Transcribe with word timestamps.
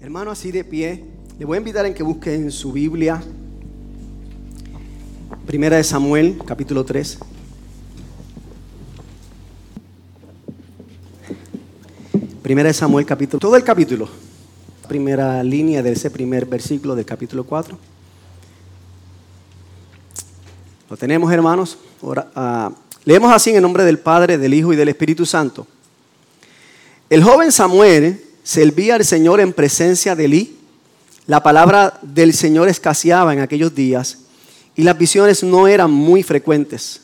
Hermano, 0.00 0.30
así 0.30 0.52
de 0.52 0.62
pie, 0.62 1.10
le 1.40 1.44
voy 1.44 1.56
a 1.56 1.58
invitar 1.58 1.86
en 1.86 1.94
que 1.94 2.04
busque 2.04 2.36
en 2.36 2.52
su 2.52 2.70
Biblia, 2.70 3.20
Primera 5.44 5.76
de 5.76 5.82
Samuel, 5.82 6.38
capítulo 6.46 6.84
3. 6.84 7.18
Primera 12.50 12.66
de 12.66 12.74
Samuel, 12.74 13.06
capítulo, 13.06 13.38
todo 13.38 13.54
el 13.54 13.62
capítulo, 13.62 14.08
primera 14.88 15.40
línea 15.40 15.84
de 15.84 15.92
ese 15.92 16.10
primer 16.10 16.46
versículo 16.46 16.96
del 16.96 17.04
capítulo 17.04 17.44
4. 17.44 17.78
Lo 20.90 20.96
tenemos, 20.96 21.32
hermanos. 21.32 21.78
Ah, 22.34 22.72
leemos 23.04 23.32
así 23.32 23.50
en 23.50 23.56
el 23.58 23.62
nombre 23.62 23.84
del 23.84 24.00
Padre, 24.00 24.36
del 24.36 24.52
Hijo 24.52 24.72
y 24.72 24.76
del 24.76 24.88
Espíritu 24.88 25.24
Santo. 25.24 25.64
El 27.08 27.22
joven 27.22 27.52
Samuel 27.52 28.20
servía 28.42 28.96
al 28.96 29.04
Señor 29.04 29.38
en 29.38 29.52
presencia 29.52 30.16
de 30.16 30.24
Elí. 30.24 30.58
La 31.28 31.44
palabra 31.44 32.00
del 32.02 32.34
Señor 32.34 32.68
escaseaba 32.68 33.32
en 33.32 33.38
aquellos 33.38 33.72
días 33.76 34.22
y 34.74 34.82
las 34.82 34.98
visiones 34.98 35.44
no 35.44 35.68
eran 35.68 35.92
muy 35.92 36.24
frecuentes. 36.24 37.02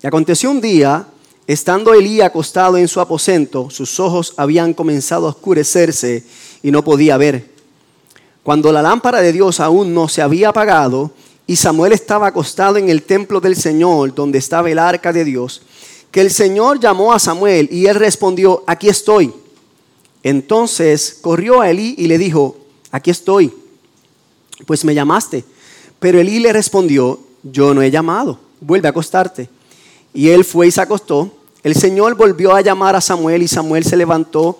Y 0.00 0.06
aconteció 0.06 0.48
un 0.52 0.60
día, 0.60 1.08
estando 1.48 1.94
Elí 1.94 2.20
acostado 2.20 2.76
en 2.76 2.86
su 2.86 3.00
aposento, 3.00 3.70
sus 3.70 3.98
ojos 3.98 4.34
habían 4.36 4.74
comenzado 4.74 5.26
a 5.26 5.30
oscurecerse 5.30 6.22
y 6.62 6.70
no 6.70 6.84
podía 6.84 7.16
ver. 7.16 7.50
Cuando 8.42 8.70
la 8.70 8.82
lámpara 8.82 9.22
de 9.22 9.32
Dios 9.32 9.58
aún 9.58 9.94
no 9.94 10.08
se 10.08 10.20
había 10.20 10.50
apagado 10.50 11.10
y 11.46 11.56
Samuel 11.56 11.92
estaba 11.92 12.26
acostado 12.26 12.76
en 12.76 12.90
el 12.90 13.02
templo 13.02 13.40
del 13.40 13.56
Señor, 13.56 14.14
donde 14.14 14.36
estaba 14.36 14.70
el 14.70 14.78
arca 14.78 15.10
de 15.10 15.24
Dios, 15.24 15.62
que 16.10 16.20
el 16.20 16.30
Señor 16.30 16.80
llamó 16.80 17.14
a 17.14 17.18
Samuel 17.18 17.70
y 17.72 17.86
él 17.86 17.94
respondió, 17.94 18.62
aquí 18.66 18.90
estoy. 18.90 19.32
Entonces 20.22 21.16
corrió 21.22 21.62
a 21.62 21.70
Elí 21.70 21.94
y 21.96 22.08
le 22.08 22.18
dijo, 22.18 22.58
aquí 22.90 23.10
estoy, 23.10 23.54
pues 24.66 24.84
me 24.84 24.94
llamaste. 24.94 25.46
Pero 25.98 26.20
Elí 26.20 26.40
le 26.40 26.52
respondió, 26.52 27.18
yo 27.42 27.72
no 27.72 27.80
he 27.80 27.90
llamado, 27.90 28.38
vuelve 28.60 28.88
a 28.88 28.90
acostarte. 28.90 29.48
Y 30.12 30.28
él 30.28 30.44
fue 30.44 30.66
y 30.66 30.70
se 30.70 30.82
acostó. 30.82 31.37
El 31.62 31.74
Señor 31.74 32.14
volvió 32.14 32.54
a 32.54 32.60
llamar 32.60 32.94
a 32.94 33.00
Samuel 33.00 33.42
y 33.42 33.48
Samuel 33.48 33.84
se 33.84 33.96
levantó, 33.96 34.58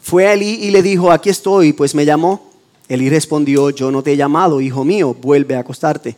fue 0.00 0.26
a 0.26 0.34
y 0.34 0.70
le 0.70 0.82
dijo, 0.82 1.12
aquí 1.12 1.30
estoy, 1.30 1.72
pues 1.72 1.94
me 1.94 2.04
llamó. 2.04 2.50
Elí 2.88 3.08
respondió, 3.08 3.70
yo 3.70 3.90
no 3.90 4.02
te 4.02 4.12
he 4.12 4.16
llamado, 4.16 4.60
hijo 4.60 4.84
mío, 4.84 5.14
vuelve 5.20 5.54
a 5.54 5.60
acostarte. 5.60 6.16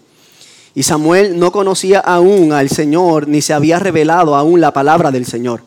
Y 0.75 0.83
Samuel 0.83 1.39
no 1.39 1.53
conocía 1.53 2.01
aún 2.01 2.53
al 2.53 2.69
Señor, 2.69 3.29
ni 3.29 3.43
se 3.43 3.53
había 3.53 3.79
revelado 3.79 4.35
aún 4.35 4.61
la 4.61 4.73
palabra 4.73 5.11
del 5.11 5.27
Señor. 5.27 5.63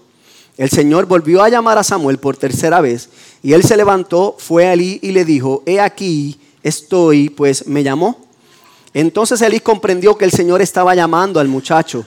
El 0.58 0.70
Señor 0.70 1.06
volvió 1.06 1.44
a 1.44 1.50
llamar 1.50 1.78
a 1.78 1.84
Samuel 1.84 2.18
por 2.18 2.36
tercera 2.36 2.82
vez, 2.82 3.10
y 3.44 3.54
él 3.54 3.64
se 3.64 3.78
levantó, 3.78 4.36
fue 4.40 4.68
a 4.68 4.76
y 4.76 5.00
le 5.12 5.24
dijo, 5.24 5.64
he 5.66 5.80
aquí 5.80 6.40
estoy, 6.64 7.30
pues 7.30 7.68
me 7.68 7.84
llamó. 7.84 8.26
Entonces 8.94 9.42
Elí 9.42 9.60
comprendió 9.60 10.18
que 10.18 10.26
el 10.26 10.32
Señor 10.32 10.62
estaba 10.62 10.96
llamando 10.96 11.40
al 11.40 11.48
muchacho. 11.48 12.06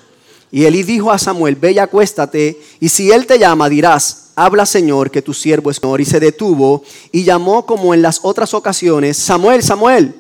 Y 0.53 0.65
Elí 0.65 0.83
dijo 0.83 1.13
a 1.13 1.19
Samuel, 1.19 1.55
ve 1.57 1.73
y 1.73 1.79
acuéstate, 1.79 2.61
y 2.81 2.89
si 2.89 3.13
él 3.13 3.27
te 3.27 3.39
llama, 3.39 3.69
dirás, 3.69 4.31
habla 4.35 4.67
Señor, 4.67 5.11
que 5.11 5.23
tu 5.23 5.33
siervo 5.33 5.71
es 5.71 5.79
Señor. 5.79 6.01
Y 6.01 6.05
se 6.05 6.19
detuvo 6.19 6.83
y 7.13 7.23
llamó 7.23 7.67
como 7.67 7.95
en 7.95 8.03
las 8.03 8.21
otras 8.23 8.53
ocasiones, 8.55 9.17
Samuel, 9.17 9.63
Samuel. 9.63 10.15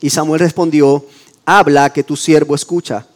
Y 0.00 0.10
Samuel 0.10 0.40
respondió, 0.40 1.04
habla, 1.44 1.92
que 1.92 2.02
tu 2.02 2.16
siervo 2.16 2.54
escucha. 2.54 3.06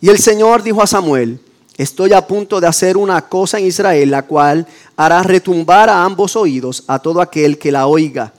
Y 0.00 0.08
el 0.08 0.18
Señor 0.18 0.62
dijo 0.62 0.82
a 0.82 0.86
Samuel, 0.86 1.40
estoy 1.76 2.12
a 2.12 2.26
punto 2.26 2.60
de 2.60 2.66
hacer 2.66 2.96
una 2.96 3.22
cosa 3.28 3.58
en 3.58 3.66
Israel, 3.66 4.10
la 4.10 4.26
cual 4.26 4.66
hará 4.96 5.22
retumbar 5.22 5.88
a 5.88 6.04
ambos 6.04 6.36
oídos 6.36 6.84
a 6.86 6.98
todo 6.98 7.20
aquel 7.20 7.58
que 7.58 7.72
la 7.72 7.86
oiga. 7.86 8.32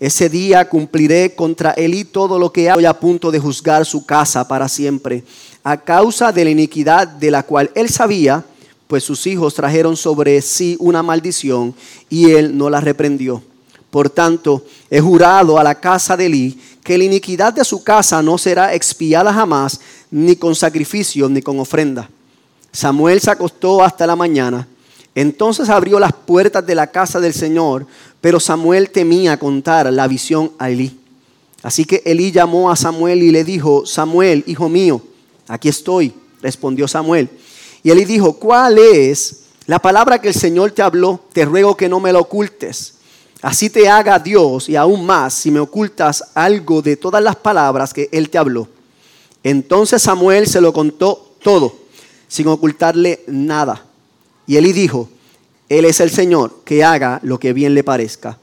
Ese 0.00 0.28
día 0.28 0.68
cumpliré 0.68 1.34
contra 1.34 1.70
Elí 1.70 2.04
todo 2.04 2.38
lo 2.38 2.52
que 2.52 2.68
estoy 2.68 2.86
a 2.86 2.98
punto 2.98 3.30
de 3.30 3.38
juzgar 3.38 3.86
su 3.86 4.04
casa 4.04 4.48
para 4.48 4.68
siempre, 4.68 5.22
a 5.64 5.76
causa 5.76 6.32
de 6.32 6.44
la 6.44 6.50
iniquidad 6.50 7.06
de 7.06 7.30
la 7.30 7.42
cual 7.42 7.70
él 7.74 7.88
sabía, 7.88 8.44
pues 8.88 9.04
sus 9.04 9.26
hijos 9.26 9.54
trajeron 9.54 9.96
sobre 9.96 10.40
sí 10.42 10.76
una 10.78 11.02
maldición 11.02 11.74
y 12.10 12.30
él 12.32 12.56
no 12.56 12.68
la 12.68 12.80
reprendió. 12.80 13.42
Por 13.90 14.10
tanto, 14.10 14.64
he 14.90 15.00
jurado 15.00 15.58
a 15.58 15.64
la 15.64 15.74
casa 15.74 16.16
de 16.16 16.26
Elí 16.26 16.58
que 16.82 16.98
la 16.98 17.04
iniquidad 17.04 17.52
de 17.52 17.64
su 17.64 17.84
casa 17.84 18.22
no 18.22 18.38
será 18.38 18.74
expiada 18.74 19.32
jamás, 19.32 19.80
ni 20.10 20.36
con 20.36 20.54
sacrificio, 20.54 21.28
ni 21.28 21.42
con 21.42 21.60
ofrenda. 21.60 22.08
Samuel 22.72 23.20
se 23.20 23.30
acostó 23.30 23.82
hasta 23.82 24.06
la 24.06 24.16
mañana. 24.16 24.66
Entonces 25.14 25.68
abrió 25.68 26.00
las 26.00 26.12
puertas 26.12 26.66
de 26.66 26.74
la 26.74 26.86
casa 26.86 27.20
del 27.20 27.34
Señor, 27.34 27.86
pero 28.20 28.40
Samuel 28.40 28.90
temía 28.90 29.38
contar 29.38 29.92
la 29.92 30.08
visión 30.08 30.52
a 30.58 30.70
Elí. 30.70 30.98
Así 31.62 31.84
que 31.84 32.02
Elí 32.04 32.32
llamó 32.32 32.70
a 32.70 32.76
Samuel 32.76 33.22
y 33.22 33.30
le 33.30 33.44
dijo, 33.44 33.84
Samuel, 33.86 34.42
hijo 34.46 34.68
mío, 34.68 35.02
aquí 35.48 35.68
estoy, 35.68 36.12
respondió 36.40 36.86
Samuel. 36.88 37.28
Y 37.82 37.90
Elí 37.90 38.04
dijo, 38.04 38.34
¿cuál 38.34 38.78
es 38.78 39.44
la 39.66 39.78
palabra 39.78 40.20
que 40.20 40.28
el 40.28 40.34
Señor 40.34 40.70
te 40.72 40.82
habló? 40.82 41.20
Te 41.32 41.44
ruego 41.44 41.76
que 41.76 41.88
no 41.88 42.00
me 42.00 42.12
la 42.12 42.20
ocultes. 42.20 42.94
Así 43.40 43.70
te 43.70 43.88
haga 43.88 44.18
Dios 44.18 44.68
y 44.68 44.76
aún 44.76 45.04
más 45.04 45.34
si 45.34 45.50
me 45.50 45.58
ocultas 45.58 46.22
algo 46.34 46.80
de 46.80 46.96
todas 46.96 47.22
las 47.22 47.36
palabras 47.36 47.92
que 47.92 48.08
Él 48.12 48.30
te 48.30 48.38
habló. 48.38 48.68
Entonces 49.42 50.02
Samuel 50.02 50.46
se 50.46 50.60
lo 50.60 50.72
contó 50.72 51.34
todo, 51.42 51.74
sin 52.28 52.46
ocultarle 52.46 53.24
nada. 53.26 53.84
Y 54.46 54.56
Elí 54.56 54.72
dijo, 54.72 55.08
Él 55.68 55.84
es 55.84 55.98
el 55.98 56.10
Señor, 56.10 56.60
que 56.64 56.84
haga 56.84 57.18
lo 57.24 57.40
que 57.40 57.52
bien 57.52 57.74
le 57.74 57.82
parezca. 57.82 58.38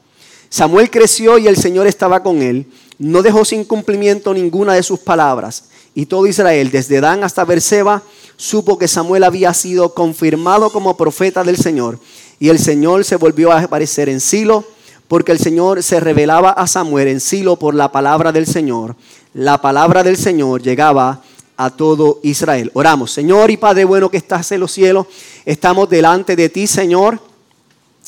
Samuel 0.50 0.90
creció 0.90 1.38
y 1.38 1.46
el 1.46 1.56
Señor 1.56 1.86
estaba 1.86 2.22
con 2.22 2.42
él. 2.42 2.66
No 2.98 3.22
dejó 3.22 3.44
sin 3.44 3.64
cumplimiento 3.64 4.34
ninguna 4.34 4.74
de 4.74 4.82
sus 4.82 4.98
palabras. 4.98 5.69
Y 5.94 6.06
todo 6.06 6.26
Israel, 6.26 6.70
desde 6.70 7.00
Dan 7.00 7.24
hasta 7.24 7.44
Berseba, 7.44 8.02
supo 8.36 8.78
que 8.78 8.88
Samuel 8.88 9.24
había 9.24 9.52
sido 9.54 9.92
confirmado 9.94 10.70
como 10.70 10.96
profeta 10.96 11.42
del 11.44 11.56
Señor. 11.56 11.98
Y 12.38 12.48
el 12.48 12.58
Señor 12.58 13.04
se 13.04 13.16
volvió 13.16 13.52
a 13.52 13.60
aparecer 13.60 14.08
en 14.08 14.20
Silo, 14.20 14.64
porque 15.08 15.32
el 15.32 15.38
Señor 15.38 15.82
se 15.82 16.00
revelaba 16.00 16.50
a 16.50 16.66
Samuel 16.66 17.08
en 17.08 17.20
Silo 17.20 17.56
por 17.56 17.74
la 17.74 17.90
palabra 17.90 18.32
del 18.32 18.46
Señor. 18.46 18.96
La 19.34 19.60
palabra 19.60 20.02
del 20.02 20.16
Señor 20.16 20.62
llegaba 20.62 21.22
a 21.56 21.68
todo 21.68 22.20
Israel. 22.22 22.70
Oramos, 22.72 23.10
Señor 23.10 23.50
y 23.50 23.58
Padre 23.58 23.84
bueno 23.84 24.08
que 24.08 24.16
estás 24.16 24.50
en 24.52 24.60
los 24.60 24.72
cielos, 24.72 25.06
estamos 25.44 25.90
delante 25.90 26.34
de 26.34 26.48
ti, 26.48 26.66
Señor, 26.66 27.20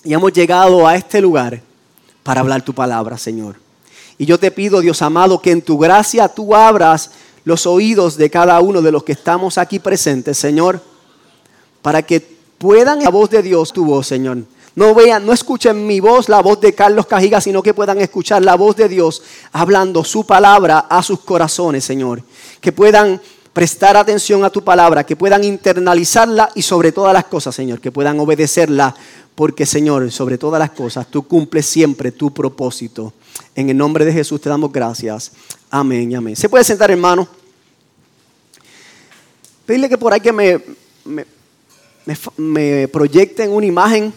y 0.04 0.15
hemos 0.15 0.32
llegado 0.32 0.87
a 0.87 0.97
este 0.97 1.21
lugar 1.21 1.60
para 2.22 2.41
hablar 2.41 2.62
tu 2.62 2.72
palabra, 2.72 3.19
Señor. 3.19 3.56
Y 4.16 4.25
yo 4.25 4.38
te 4.38 4.50
pido, 4.50 4.81
Dios 4.81 5.03
amado, 5.03 5.42
que 5.42 5.50
en 5.50 5.60
tu 5.60 5.76
gracia 5.76 6.28
tú 6.28 6.54
abras 6.54 7.10
los 7.44 7.66
oídos 7.66 8.16
de 8.16 8.30
cada 8.30 8.60
uno 8.60 8.82
de 8.82 8.92
los 8.92 9.04
que 9.04 9.12
estamos 9.12 9.58
aquí 9.58 9.78
presentes, 9.78 10.38
Señor, 10.38 10.80
para 11.82 12.03
que 12.03 12.20
puedan 12.58 13.03
la 13.03 13.10
voz 13.10 13.30
de 13.30 13.42
Dios, 13.42 13.72
tu 13.72 13.84
voz, 13.84 14.06
Señor. 14.06 14.38
No 14.75 14.94
vean, 14.94 15.26
no 15.26 15.32
escuchen 15.32 15.86
mi 15.86 16.00
voz, 16.00 16.28
la 16.28 16.41
voz 16.41 16.60
de 16.60 16.75
Carlos 16.75 17.06
Cajiga, 17.06 17.41
sino 17.41 17.62
que 17.62 17.75
puedan 17.75 18.00
escuchar 18.00 18.42
la 18.42 18.54
voz 18.54 18.76
de 18.76 18.88
Dios 18.88 19.22
hablando 19.53 20.03
su 20.03 20.25
palabra 20.25 20.78
a 20.78 21.03
sus 21.03 21.20
corazones, 21.20 21.84
Señor. 21.84 22.22
Que 22.60 22.72
puedan 22.72 23.20
prestar 23.53 23.98
atención 23.98 24.45
a 24.45 24.50
tu 24.50 24.65
palabra, 24.65 25.04
que 25.04 25.16
puedan 25.16 25.45
internalizarla 25.45 26.50
y 26.54 26.62
sobre 26.62 26.91
todas 26.91 27.12
las 27.12 27.24
cosas, 27.24 27.54
Señor, 27.54 27.80
que 27.80 27.92
puedan 27.92 28.18
obedecerla, 28.18 28.95
porque, 29.34 29.66
Señor, 29.66 30.10
sobre 30.10 30.38
todas 30.38 30.59
las 30.59 30.71
cosas, 30.71 31.06
tú 31.10 31.24
cumples 31.24 31.66
siempre 31.66 32.12
tu 32.12 32.33
propósito. 32.33 33.12
En 33.54 33.68
el 33.68 33.77
nombre 33.77 34.06
de 34.06 34.12
Jesús 34.12 34.41
te 34.41 34.48
damos 34.48 34.72
gracias. 34.72 35.33
Amén 35.74 36.15
amén. 36.15 36.36
¿Se 36.36 36.51
puede 36.51 36.65
sentar, 36.65 36.91
hermano? 36.91 37.27
Pedirle 39.65 39.89
que 39.89 39.97
por 39.97 40.13
ahí 40.13 40.21
que 40.21 40.30
me, 40.30 40.60
me, 41.03 41.24
me 42.36 42.89
proyecten 42.89 43.51
una 43.51 43.65
imagen. 43.65 44.13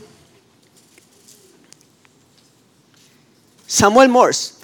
Samuel 3.66 4.10
Morse. 4.10 4.56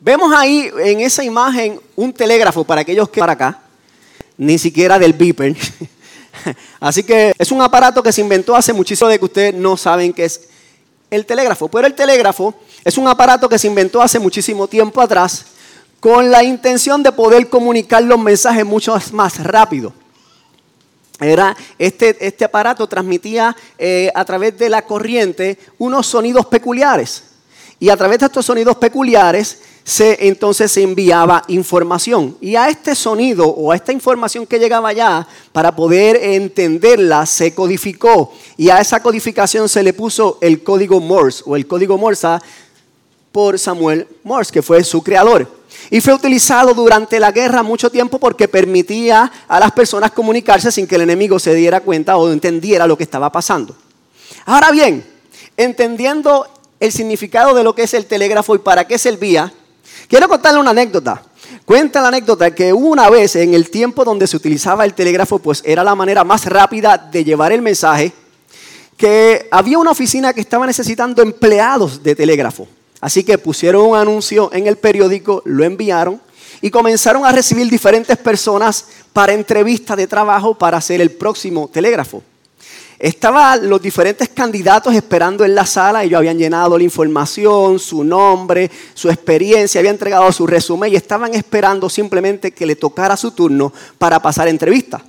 Vemos 0.00 0.32
ahí 0.34 0.68
en 0.78 0.98
esa 1.02 1.22
imagen 1.22 1.80
un 1.94 2.12
telégrafo 2.12 2.64
para 2.64 2.80
aquellos 2.80 3.08
que 3.08 3.20
para 3.20 3.34
acá 3.34 3.60
ni 4.36 4.58
siquiera 4.58 4.98
del 4.98 5.12
beeper. 5.12 5.56
Así 6.80 7.04
que 7.04 7.32
es 7.38 7.52
un 7.52 7.62
aparato 7.62 8.02
que 8.02 8.10
se 8.10 8.20
inventó 8.20 8.56
hace 8.56 8.72
muchísimo 8.72 9.08
de 9.08 9.20
que 9.20 9.26
ustedes 9.26 9.54
no 9.54 9.76
saben 9.76 10.12
qué 10.12 10.24
es 10.24 10.40
el 11.08 11.24
telégrafo. 11.24 11.68
Pero 11.68 11.86
el 11.86 11.94
telégrafo 11.94 12.52
es 12.82 12.98
un 12.98 13.06
aparato 13.06 13.48
que 13.48 13.60
se 13.60 13.68
inventó 13.68 14.02
hace 14.02 14.18
muchísimo 14.18 14.66
tiempo 14.66 15.00
atrás 15.00 15.51
con 16.02 16.32
la 16.32 16.42
intención 16.42 17.00
de 17.04 17.12
poder 17.12 17.48
comunicar 17.48 18.02
los 18.02 18.18
mensajes 18.18 18.66
mucho 18.66 18.92
más 19.12 19.40
rápido. 19.40 19.92
era 21.20 21.56
este, 21.78 22.26
este 22.26 22.44
aparato 22.44 22.88
transmitía 22.88 23.56
eh, 23.78 24.10
a 24.12 24.24
través 24.24 24.58
de 24.58 24.68
la 24.68 24.82
corriente 24.82 25.60
unos 25.78 26.08
sonidos 26.08 26.46
peculiares. 26.46 27.22
Y 27.78 27.88
a 27.88 27.96
través 27.96 28.18
de 28.18 28.26
estos 28.26 28.44
sonidos 28.44 28.78
peculiares 28.78 29.60
se, 29.84 30.26
entonces 30.26 30.72
se 30.72 30.82
enviaba 30.82 31.44
información. 31.46 32.36
Y 32.40 32.56
a 32.56 32.68
este 32.68 32.96
sonido 32.96 33.46
o 33.46 33.70
a 33.70 33.76
esta 33.76 33.92
información 33.92 34.44
que 34.44 34.58
llegaba 34.58 34.88
allá, 34.88 35.28
para 35.52 35.76
poder 35.76 36.16
entenderla, 36.16 37.26
se 37.26 37.54
codificó. 37.54 38.32
Y 38.56 38.70
a 38.70 38.80
esa 38.80 39.00
codificación 39.00 39.68
se 39.68 39.84
le 39.84 39.92
puso 39.92 40.38
el 40.40 40.64
código 40.64 40.98
Morse 40.98 41.44
o 41.46 41.54
el 41.54 41.68
código 41.68 41.96
Morse 41.96 42.40
por 43.30 43.56
Samuel 43.56 44.08
Morse, 44.24 44.52
que 44.52 44.62
fue 44.62 44.82
su 44.82 45.00
creador. 45.00 45.61
Y 45.90 46.00
fue 46.00 46.14
utilizado 46.14 46.74
durante 46.74 47.20
la 47.20 47.32
guerra 47.32 47.62
mucho 47.62 47.90
tiempo 47.90 48.18
porque 48.18 48.48
permitía 48.48 49.30
a 49.46 49.60
las 49.60 49.72
personas 49.72 50.12
comunicarse 50.12 50.72
sin 50.72 50.86
que 50.86 50.94
el 50.94 51.02
enemigo 51.02 51.38
se 51.38 51.54
diera 51.54 51.80
cuenta 51.80 52.16
o 52.16 52.32
entendiera 52.32 52.86
lo 52.86 52.96
que 52.96 53.04
estaba 53.04 53.30
pasando. 53.30 53.76
Ahora 54.46 54.70
bien, 54.70 55.04
entendiendo 55.56 56.46
el 56.80 56.92
significado 56.92 57.54
de 57.54 57.62
lo 57.62 57.74
que 57.74 57.82
es 57.82 57.94
el 57.94 58.06
telégrafo 58.06 58.54
y 58.54 58.58
para 58.58 58.86
qué 58.86 58.98
servía, 58.98 59.52
quiero 60.08 60.28
contarle 60.28 60.60
una 60.60 60.70
anécdota. 60.70 61.22
Cuenta 61.64 62.00
la 62.00 62.08
anécdota 62.08 62.54
que 62.54 62.72
una 62.72 63.08
vez 63.08 63.36
en 63.36 63.54
el 63.54 63.70
tiempo 63.70 64.04
donde 64.04 64.26
se 64.26 64.36
utilizaba 64.36 64.84
el 64.84 64.94
telégrafo, 64.94 65.38
pues 65.38 65.62
era 65.64 65.84
la 65.84 65.94
manera 65.94 66.24
más 66.24 66.46
rápida 66.46 66.98
de 66.98 67.24
llevar 67.24 67.52
el 67.52 67.62
mensaje, 67.62 68.12
que 68.96 69.48
había 69.50 69.78
una 69.78 69.90
oficina 69.90 70.32
que 70.32 70.40
estaba 70.40 70.66
necesitando 70.66 71.22
empleados 71.22 72.02
de 72.02 72.14
telégrafo. 72.14 72.66
Así 73.02 73.24
que 73.24 73.36
pusieron 73.36 73.84
un 73.84 73.96
anuncio 73.96 74.48
en 74.52 74.68
el 74.68 74.76
periódico, 74.76 75.42
lo 75.44 75.64
enviaron 75.64 76.20
y 76.60 76.70
comenzaron 76.70 77.26
a 77.26 77.32
recibir 77.32 77.68
diferentes 77.68 78.16
personas 78.16 78.86
para 79.12 79.32
entrevistas 79.32 79.96
de 79.96 80.06
trabajo 80.06 80.54
para 80.54 80.76
hacer 80.76 81.00
el 81.00 81.10
próximo 81.10 81.68
telégrafo. 81.68 82.22
Estaban 83.00 83.68
los 83.68 83.82
diferentes 83.82 84.28
candidatos 84.28 84.94
esperando 84.94 85.44
en 85.44 85.52
la 85.56 85.66
sala, 85.66 86.04
ellos 86.04 86.18
habían 86.18 86.38
llenado 86.38 86.78
la 86.78 86.84
información, 86.84 87.80
su 87.80 88.04
nombre, 88.04 88.70
su 88.94 89.10
experiencia, 89.10 89.80
habían 89.80 89.96
entregado 89.96 90.30
su 90.30 90.46
resumen 90.46 90.92
y 90.92 90.94
estaban 90.94 91.34
esperando 91.34 91.90
simplemente 91.90 92.52
que 92.52 92.64
le 92.64 92.76
tocara 92.76 93.16
su 93.16 93.32
turno 93.32 93.72
para 93.98 94.22
pasar 94.22 94.46
entrevista. 94.46 95.04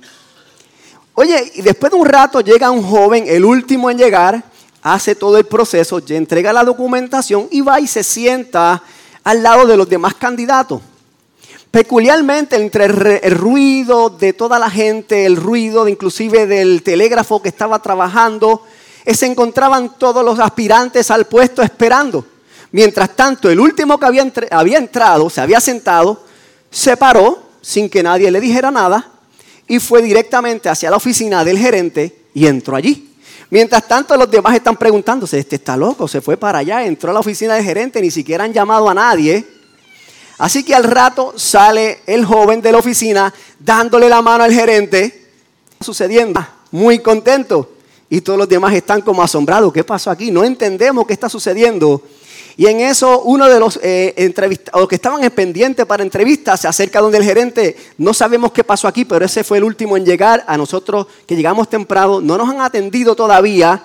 Oye, 1.14 1.52
y 1.54 1.62
después 1.62 1.92
de 1.92 1.98
un 1.98 2.06
rato 2.06 2.40
llega 2.40 2.72
un 2.72 2.82
joven, 2.82 3.26
el 3.28 3.44
último 3.44 3.88
en 3.88 3.98
llegar, 3.98 4.42
hace 4.84 5.14
todo 5.14 5.38
el 5.38 5.46
proceso, 5.46 6.00
entrega 6.10 6.52
la 6.52 6.62
documentación 6.62 7.48
y 7.50 7.62
va 7.62 7.80
y 7.80 7.86
se 7.86 8.04
sienta 8.04 8.82
al 9.24 9.42
lado 9.42 9.66
de 9.66 9.78
los 9.78 9.88
demás 9.88 10.14
candidatos. 10.14 10.82
Peculiarmente 11.70 12.56
entre 12.56 12.84
el, 12.84 13.34
ruido 13.34 14.10
de 14.10 14.34
toda 14.34 14.58
la 14.58 14.68
gente, 14.68 15.24
el 15.24 15.36
ruido 15.36 15.88
inclusive 15.88 16.46
del 16.46 16.82
telégrafo 16.82 17.40
que 17.40 17.48
estaba 17.48 17.80
trabajando, 17.80 18.62
eh, 19.06 19.14
se 19.14 19.26
encontraban 19.26 19.98
todos 19.98 20.22
los 20.22 20.38
aspirantes 20.38 21.10
al 21.10 21.24
puesto 21.24 21.62
esperando. 21.62 22.26
Mientras 22.70 23.16
tanto, 23.16 23.50
el 23.50 23.60
último 23.60 23.98
que 23.98 24.06
había 24.50 24.76
entrado, 24.78 25.30
se 25.30 25.40
había 25.40 25.60
sentado, 25.60 26.22
se 26.70 26.96
paró 26.98 27.42
sin 27.62 27.88
que 27.88 28.02
nadie 28.02 28.30
le 28.30 28.40
dijera 28.40 28.70
nada 28.70 29.12
y 29.66 29.78
fue 29.78 30.02
directamente 30.02 30.68
hacia 30.68 30.90
la 30.90 30.98
oficina 30.98 31.42
del 31.42 31.58
gerente 31.58 32.24
y 32.34 32.46
entró 32.46 32.76
allí. 32.76 33.13
Mientras 33.54 33.86
tanto, 33.86 34.16
los 34.16 34.28
demás 34.28 34.52
están 34.56 34.76
preguntándose, 34.76 35.38
este 35.38 35.54
está 35.54 35.76
loco, 35.76 36.08
se 36.08 36.20
fue 36.20 36.36
para 36.36 36.58
allá, 36.58 36.84
entró 36.84 37.10
a 37.10 37.14
la 37.14 37.20
oficina 37.20 37.54
del 37.54 37.62
gerente, 37.62 38.00
ni 38.00 38.10
siquiera 38.10 38.42
han 38.42 38.52
llamado 38.52 38.90
a 38.90 38.94
nadie. 38.94 39.46
Así 40.38 40.64
que 40.64 40.74
al 40.74 40.82
rato 40.82 41.34
sale 41.36 42.00
el 42.04 42.24
joven 42.24 42.60
de 42.60 42.72
la 42.72 42.78
oficina 42.78 43.32
dándole 43.60 44.08
la 44.08 44.22
mano 44.22 44.42
al 44.42 44.52
gerente, 44.52 45.28
sucediendo, 45.80 46.44
muy 46.72 46.98
contento. 46.98 47.74
Y 48.10 48.22
todos 48.22 48.40
los 48.40 48.48
demás 48.48 48.74
están 48.74 49.02
como 49.02 49.22
asombrados, 49.22 49.72
¿qué 49.72 49.84
pasó 49.84 50.10
aquí? 50.10 50.32
No 50.32 50.42
entendemos 50.42 51.06
qué 51.06 51.12
está 51.12 51.28
sucediendo. 51.28 52.02
Y 52.56 52.66
en 52.66 52.80
eso 52.80 53.22
uno 53.22 53.48
de 53.48 53.58
los 53.58 53.80
eh, 53.82 54.14
entrevistados, 54.16 54.88
que 54.88 54.94
estaban 54.94 55.24
en 55.24 55.30
pendiente 55.30 55.86
para 55.86 56.02
entrevistas 56.02 56.60
se 56.60 56.68
acerca 56.68 57.00
donde 57.00 57.18
el 57.18 57.24
gerente, 57.24 57.76
no 57.98 58.14
sabemos 58.14 58.52
qué 58.52 58.62
pasó 58.62 58.86
aquí, 58.86 59.04
pero 59.04 59.24
ese 59.24 59.42
fue 59.42 59.58
el 59.58 59.64
último 59.64 59.96
en 59.96 60.04
llegar. 60.04 60.44
A 60.46 60.56
nosotros 60.56 61.06
que 61.26 61.34
llegamos 61.34 61.68
temprano, 61.68 62.20
no 62.20 62.38
nos 62.38 62.48
han 62.48 62.60
atendido 62.60 63.16
todavía. 63.16 63.82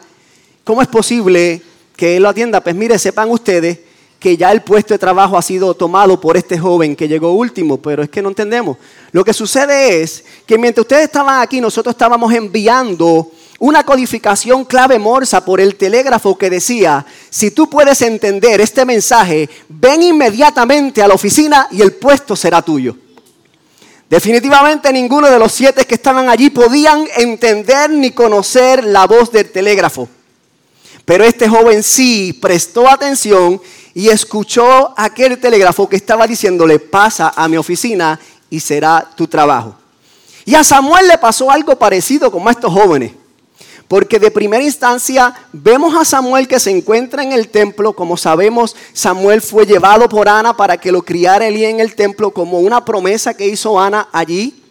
¿Cómo 0.64 0.82
es 0.82 0.88
posible 0.88 1.62
que 1.96 2.18
él 2.18 2.24
lo 2.24 2.30
atienda? 2.30 2.62
Pues 2.62 2.76
mire, 2.76 3.00
sepan 3.00 3.32
ustedes 3.32 3.80
que 4.20 4.36
ya 4.36 4.52
el 4.52 4.62
puesto 4.62 4.94
de 4.94 5.00
trabajo 5.00 5.38
ha 5.38 5.42
sido 5.42 5.74
tomado 5.74 6.20
por 6.20 6.36
este 6.36 6.60
joven 6.60 6.96
que 6.96 7.08
llegó 7.08 7.32
último, 7.32 7.78
pero 7.78 8.04
es 8.04 8.10
que 8.10 8.22
no 8.22 8.30
entendemos. 8.30 8.78
Lo 9.12 9.24
que 9.24 9.34
sucede 9.34 10.02
es 10.02 10.24
que 10.46 10.58
mientras 10.58 10.84
ustedes 10.84 11.06
estaban 11.06 11.42
aquí, 11.42 11.62
nosotros 11.62 11.94
estábamos 11.94 12.32
enviando 12.34 13.32
una 13.60 13.84
codificación 13.84 14.64
clave 14.64 14.98
morsa 14.98 15.44
por 15.44 15.60
el 15.60 15.76
telégrafo 15.76 16.38
que 16.38 16.50
decía, 16.50 17.06
si 17.30 17.52
tú 17.52 17.70
puedes 17.70 18.02
entender 18.02 18.62
este 18.62 18.86
mensaje, 18.86 19.50
ven 19.68 20.02
inmediatamente 20.02 21.04
a 21.04 21.08
la 21.08 21.14
oficina 21.14 21.68
y 21.72 21.82
el 21.82 21.94
puesto 21.94 22.36
será 22.36 22.62
tuyo. 22.62 22.96
Definitivamente 24.10 24.92
ninguno 24.92 25.30
de 25.30 25.38
los 25.38 25.52
siete 25.52 25.86
que 25.86 25.96
estaban 25.96 26.30
allí 26.30 26.50
podían 26.50 27.06
entender 27.18 27.90
ni 27.92 28.12
conocer 28.12 28.84
la 28.84 29.06
voz 29.06 29.32
del 29.32 29.52
telégrafo. 29.52 30.10
Pero 31.06 31.24
este 31.26 31.50
joven 31.50 31.84
sí 31.84 32.34
prestó 32.34 32.90
atención 32.90 33.62
y 33.94 34.10
escuchó 34.10 34.94
aquel 34.98 35.38
telégrafo 35.38 35.90
que 35.90 35.98
estaba 35.98 36.26
diciéndole, 36.26 36.80
pasa 36.80 37.34
a 37.36 37.48
mi 37.48 37.58
oficina 37.58 38.20
y 38.50 38.60
será 38.60 39.08
tu 39.16 39.28
trabajo. 39.28 39.76
Y 40.46 40.56
a 40.56 40.64
Samuel 40.64 41.08
le 41.08 41.18
pasó 41.18 41.52
algo 41.52 41.78
parecido 41.78 42.32
como 42.32 42.48
a 42.48 42.52
estos 42.52 42.74
jóvenes. 42.74 43.19
Porque 43.90 44.20
de 44.20 44.30
primera 44.30 44.64
instancia 44.64 45.34
vemos 45.52 45.96
a 46.00 46.06
Samuel 46.06 46.48
que 46.48 46.60
se 46.60 46.70
encuentra 46.70 47.24
en 47.24 47.32
el 47.32 47.50
templo. 47.50 47.94
Como 47.94 48.18
sabemos, 48.18 48.76
Samuel 48.94 49.42
fue 49.42 49.66
llevado 49.66 50.08
por 50.08 50.30
Ana 50.30 50.56
para 50.56 50.78
que 50.78 50.92
lo 50.92 51.02
criara 51.02 51.48
Elí 51.48 51.66
en 51.66 51.80
el 51.80 51.96
templo 51.96 52.32
como 52.32 52.60
una 52.60 52.86
promesa 52.86 53.34
que 53.34 53.48
hizo 53.48 53.80
Ana 53.80 54.08
allí 54.14 54.64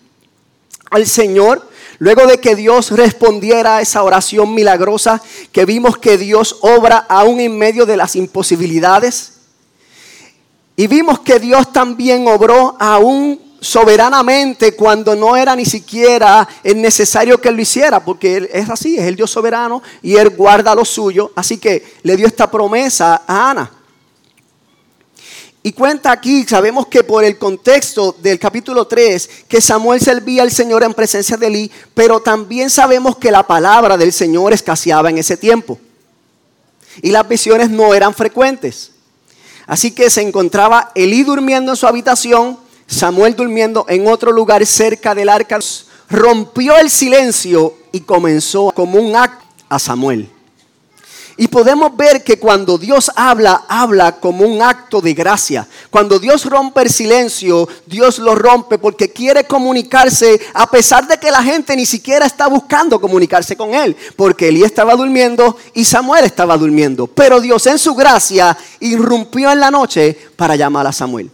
al 0.88 1.04
Señor. 1.08 1.68
Luego 1.98 2.28
de 2.28 2.38
que 2.38 2.54
Dios 2.54 2.92
respondiera 2.92 3.78
a 3.78 3.80
esa 3.80 4.04
oración 4.04 4.54
milagrosa, 4.54 5.20
que 5.50 5.64
vimos 5.64 5.98
que 5.98 6.16
Dios 6.16 6.58
obra 6.60 6.98
aún 7.08 7.40
en 7.40 7.58
medio 7.58 7.86
de 7.86 7.96
las 7.96 8.14
imposibilidades. 8.14 9.32
Y 10.76 10.86
vimos 10.86 11.18
que 11.18 11.40
Dios 11.40 11.72
también 11.72 12.28
obró 12.28 12.76
aún 12.78 13.47
soberanamente 13.60 14.74
cuando 14.74 15.14
no 15.14 15.36
era 15.36 15.56
ni 15.56 15.64
siquiera 15.64 16.48
necesario 16.62 17.40
que 17.40 17.48
él 17.48 17.56
lo 17.56 17.62
hiciera, 17.62 18.04
porque 18.04 18.36
él 18.36 18.50
es 18.52 18.68
así, 18.70 18.96
es 18.96 19.06
el 19.06 19.16
Dios 19.16 19.30
soberano 19.30 19.82
y 20.02 20.16
él 20.16 20.30
guarda 20.30 20.74
lo 20.74 20.84
suyo. 20.84 21.32
Así 21.34 21.58
que 21.58 21.96
le 22.02 22.16
dio 22.16 22.26
esta 22.26 22.50
promesa 22.50 23.22
a 23.26 23.50
Ana. 23.50 23.72
Y 25.62 25.72
cuenta 25.72 26.12
aquí, 26.12 26.44
sabemos 26.44 26.86
que 26.86 27.02
por 27.02 27.24
el 27.24 27.36
contexto 27.36 28.16
del 28.22 28.38
capítulo 28.38 28.86
3, 28.86 29.28
que 29.48 29.60
Samuel 29.60 30.00
servía 30.00 30.42
al 30.42 30.52
Señor 30.52 30.84
en 30.84 30.94
presencia 30.94 31.36
de 31.36 31.48
Elí, 31.48 31.70
pero 31.94 32.20
también 32.20 32.70
sabemos 32.70 33.18
que 33.18 33.30
la 33.30 33.46
palabra 33.46 33.96
del 33.96 34.12
Señor 34.12 34.52
escaseaba 34.52 35.10
en 35.10 35.18
ese 35.18 35.36
tiempo. 35.36 35.78
Y 37.02 37.10
las 37.10 37.28
visiones 37.28 37.70
no 37.70 37.92
eran 37.92 38.14
frecuentes. 38.14 38.92
Así 39.66 39.90
que 39.90 40.08
se 40.08 40.22
encontraba 40.22 40.92
Elí 40.94 41.24
durmiendo 41.24 41.72
en 41.72 41.76
su 41.76 41.86
habitación, 41.86 42.58
Samuel 42.88 43.36
durmiendo 43.36 43.84
en 43.88 44.08
otro 44.08 44.32
lugar 44.32 44.64
cerca 44.64 45.14
del 45.14 45.28
arca, 45.28 45.60
rompió 46.08 46.76
el 46.78 46.90
silencio 46.90 47.74
y 47.92 48.00
comenzó 48.00 48.72
como 48.74 48.98
un 48.98 49.14
acto 49.14 49.44
a 49.68 49.78
Samuel. 49.78 50.28
Y 51.40 51.46
podemos 51.46 51.96
ver 51.96 52.24
que 52.24 52.36
cuando 52.36 52.78
Dios 52.78 53.12
habla, 53.14 53.64
habla 53.68 54.16
como 54.18 54.44
un 54.44 54.60
acto 54.60 55.00
de 55.00 55.14
gracia. 55.14 55.68
Cuando 55.88 56.18
Dios 56.18 56.46
rompe 56.46 56.82
el 56.82 56.90
silencio, 56.90 57.68
Dios 57.86 58.18
lo 58.18 58.34
rompe 58.34 58.76
porque 58.76 59.12
quiere 59.12 59.44
comunicarse 59.44 60.40
a 60.52 60.68
pesar 60.68 61.06
de 61.06 61.16
que 61.18 61.30
la 61.30 61.40
gente 61.40 61.76
ni 61.76 61.86
siquiera 61.86 62.26
está 62.26 62.48
buscando 62.48 63.00
comunicarse 63.00 63.56
con 63.56 63.72
Él. 63.72 63.96
Porque 64.16 64.48
Elí 64.48 64.64
estaba 64.64 64.96
durmiendo 64.96 65.56
y 65.74 65.84
Samuel 65.84 66.24
estaba 66.24 66.56
durmiendo. 66.56 67.06
Pero 67.06 67.40
Dios 67.40 67.64
en 67.68 67.78
su 67.78 67.94
gracia 67.94 68.58
irrumpió 68.80 69.52
en 69.52 69.60
la 69.60 69.70
noche 69.70 70.18
para 70.34 70.56
llamar 70.56 70.88
a 70.88 70.92
Samuel. 70.92 71.30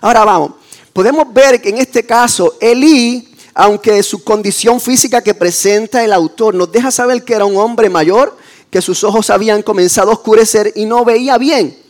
Ahora 0.00 0.24
vamos, 0.24 0.52
podemos 0.92 1.32
ver 1.32 1.60
que 1.60 1.70
en 1.70 1.78
este 1.78 2.04
caso 2.04 2.56
Elí, 2.60 3.28
aunque 3.54 4.02
su 4.02 4.22
condición 4.24 4.80
física 4.80 5.22
que 5.22 5.34
presenta 5.34 6.04
el 6.04 6.12
autor 6.12 6.54
nos 6.54 6.70
deja 6.72 6.90
saber 6.90 7.24
que 7.24 7.34
era 7.34 7.44
un 7.44 7.56
hombre 7.56 7.90
mayor, 7.90 8.36
que 8.70 8.80
sus 8.80 9.04
ojos 9.04 9.28
habían 9.30 9.62
comenzado 9.62 10.10
a 10.10 10.14
oscurecer 10.14 10.72
y 10.74 10.86
no 10.86 11.04
veía 11.04 11.36
bien. 11.36 11.81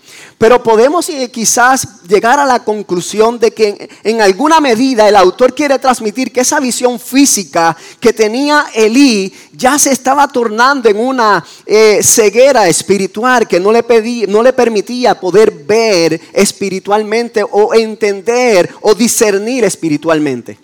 Pero 0.43 0.61
podemos 0.61 1.09
eh, 1.09 1.31
quizás 1.31 2.03
llegar 2.03 2.41
a 2.41 2.45
la 2.45 2.65
conclusión 2.65 3.39
de 3.39 3.53
que 3.53 3.89
en, 4.03 4.21
alguna 4.21 4.61
medida 4.61 5.09
el 5.09 5.15
autor 5.15 5.55
quiere 5.55 5.79
transmitir 5.79 6.33
que 6.33 6.41
esa 6.41 6.59
visión 6.59 6.99
física 6.99 7.77
que 8.01 8.13
tenía 8.13 8.67
Elí 8.75 9.33
ya 9.53 9.79
se 9.79 9.93
estaba 9.93 10.27
tornando 10.27 10.89
en 10.89 10.99
una 10.99 11.45
eh, 11.65 12.01
ceguera 12.03 12.67
espiritual 12.67 13.47
que 13.47 13.61
no 13.61 13.71
le, 13.71 13.85
no 14.27 14.43
le 14.43 14.53
permitía 14.53 15.15
poder 15.21 15.53
ver 15.65 16.21
espiritualmente 16.33 17.45
o 17.49 17.73
entender 17.73 18.69
o 18.81 18.97
discernir 18.97 19.63
espiritualmente. 19.63 20.59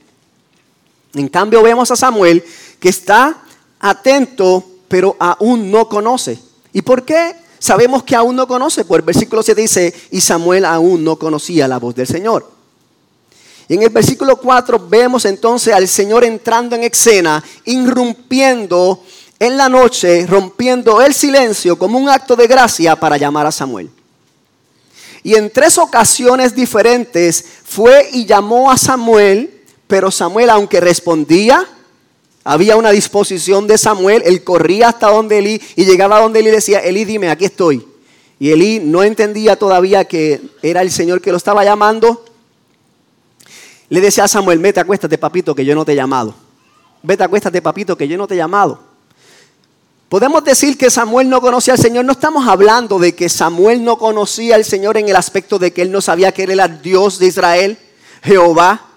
En 1.14 1.28
cambio 1.28 1.62
vemos 1.62 1.88
a 1.92 1.94
Samuel 1.94 2.42
que 2.80 2.88
está 2.88 3.44
atento, 3.78 4.64
pero 4.88 5.14
aún 5.20 5.70
no 5.70 5.88
conoce. 5.88 6.37
¿Y 6.73 6.82
por 6.82 7.04
qué 7.04 7.47
sabemos 7.59 8.03
que 8.03 8.17
aún 8.17 8.37
no 8.37 8.47
conoce? 8.47 8.85
Pues 8.85 9.00
el 9.00 9.05
versículo 9.05 9.43
7 9.43 9.61
dice, 9.61 9.95
y 10.11 10.21
Samuel 10.21 10.65
aún 10.65 11.05
no 11.05 11.17
conocía 11.17 11.69
la 11.69 11.79
voz 11.79 11.95
del 11.95 12.07
Señor. 12.07 12.50
Y 13.69 13.75
en 13.75 13.83
el 13.83 13.91
versículo 13.91 14.37
4 14.37 14.88
vemos 14.88 15.25
entonces 15.25 15.75
al 15.75 15.87
Señor 15.88 16.25
entrando 16.25 16.75
en 16.75 16.85
escena, 16.85 17.45
irrumpiendo 17.65 19.03
en 19.38 19.57
la 19.57 19.69
noche, 19.69 20.27
rompiendo 20.27 21.00
el 21.03 21.15
silencio 21.15 21.79
como 21.79 21.99
un 21.99 22.09
acto 22.09 22.35
de 22.35 22.47
gracia 22.47 22.97
para 22.97 23.17
llamar 23.17 23.47
a 23.47 23.53
Samuel. 23.53 23.91
Y 25.23 25.35
en 25.35 25.50
tres 25.50 25.79
ocasiones 25.79 26.55
diferentes 26.55 27.45
fue 27.65 28.09
y 28.12 28.25
llamó 28.25 28.71
a 28.71 28.79
Samuel, 28.79 29.62
pero 29.87 30.11
Samuel, 30.11 30.50
aunque 30.50 30.81
respondía, 30.81 31.67
había 32.50 32.76
una 32.78 32.93
disposición 32.93 33.67
de 33.67 33.76
Samuel, 33.76 34.23
él 34.25 34.43
corría 34.43 34.88
hasta 34.88 35.11
donde 35.11 35.37
Elí 35.37 35.61
y 35.76 35.85
llegaba 35.85 36.19
donde 36.19 36.40
Elí 36.40 36.49
y 36.49 36.52
decía, 36.52 36.78
Elí, 36.78 37.05
dime, 37.05 37.28
aquí 37.28 37.45
estoy. 37.45 37.87
Y 38.40 38.52
Elí 38.52 38.81
no 38.83 39.02
entendía 39.02 39.57
todavía 39.57 40.07
que 40.07 40.40
era 40.62 40.81
el 40.81 40.90
Señor 40.90 41.21
que 41.21 41.31
lo 41.31 41.37
estaba 41.37 41.62
llamando. 41.62 42.25
Le 43.90 44.00
decía 44.00 44.25
a 44.25 44.28
Samuel, 44.28 44.61
vete, 44.61 44.81
acuéstate, 44.81 45.19
papito, 45.19 45.55
que 45.55 45.62
yo 45.62 45.75
no 45.75 45.85
te 45.85 45.93
he 45.93 45.95
llamado. 45.95 46.35
Vete, 47.02 47.23
acuéstate, 47.23 47.61
papito, 47.61 47.99
que 47.99 48.09
yo 48.09 48.17
no 48.17 48.26
te 48.26 48.33
he 48.33 48.38
llamado. 48.38 48.81
Podemos 50.09 50.43
decir 50.43 50.78
que 50.78 50.88
Samuel 50.88 51.28
no 51.28 51.43
conocía 51.43 51.75
al 51.75 51.78
Señor. 51.78 52.07
No 52.07 52.12
estamos 52.12 52.49
hablando 52.49 52.99
de 52.99 53.14
que 53.14 53.28
Samuel 53.28 53.85
no 53.85 53.99
conocía 53.99 54.55
al 54.55 54.64
Señor 54.64 54.97
en 54.97 55.07
el 55.11 55.17
aspecto 55.17 55.59
de 55.59 55.75
que 55.75 55.83
él 55.83 55.93
no 55.93 56.00
sabía 56.00 56.33
que 56.33 56.45
él 56.45 56.52
era 56.52 56.67
Dios 56.67 57.19
de 57.19 57.26
Israel, 57.26 57.76
Jehová, 58.23 58.88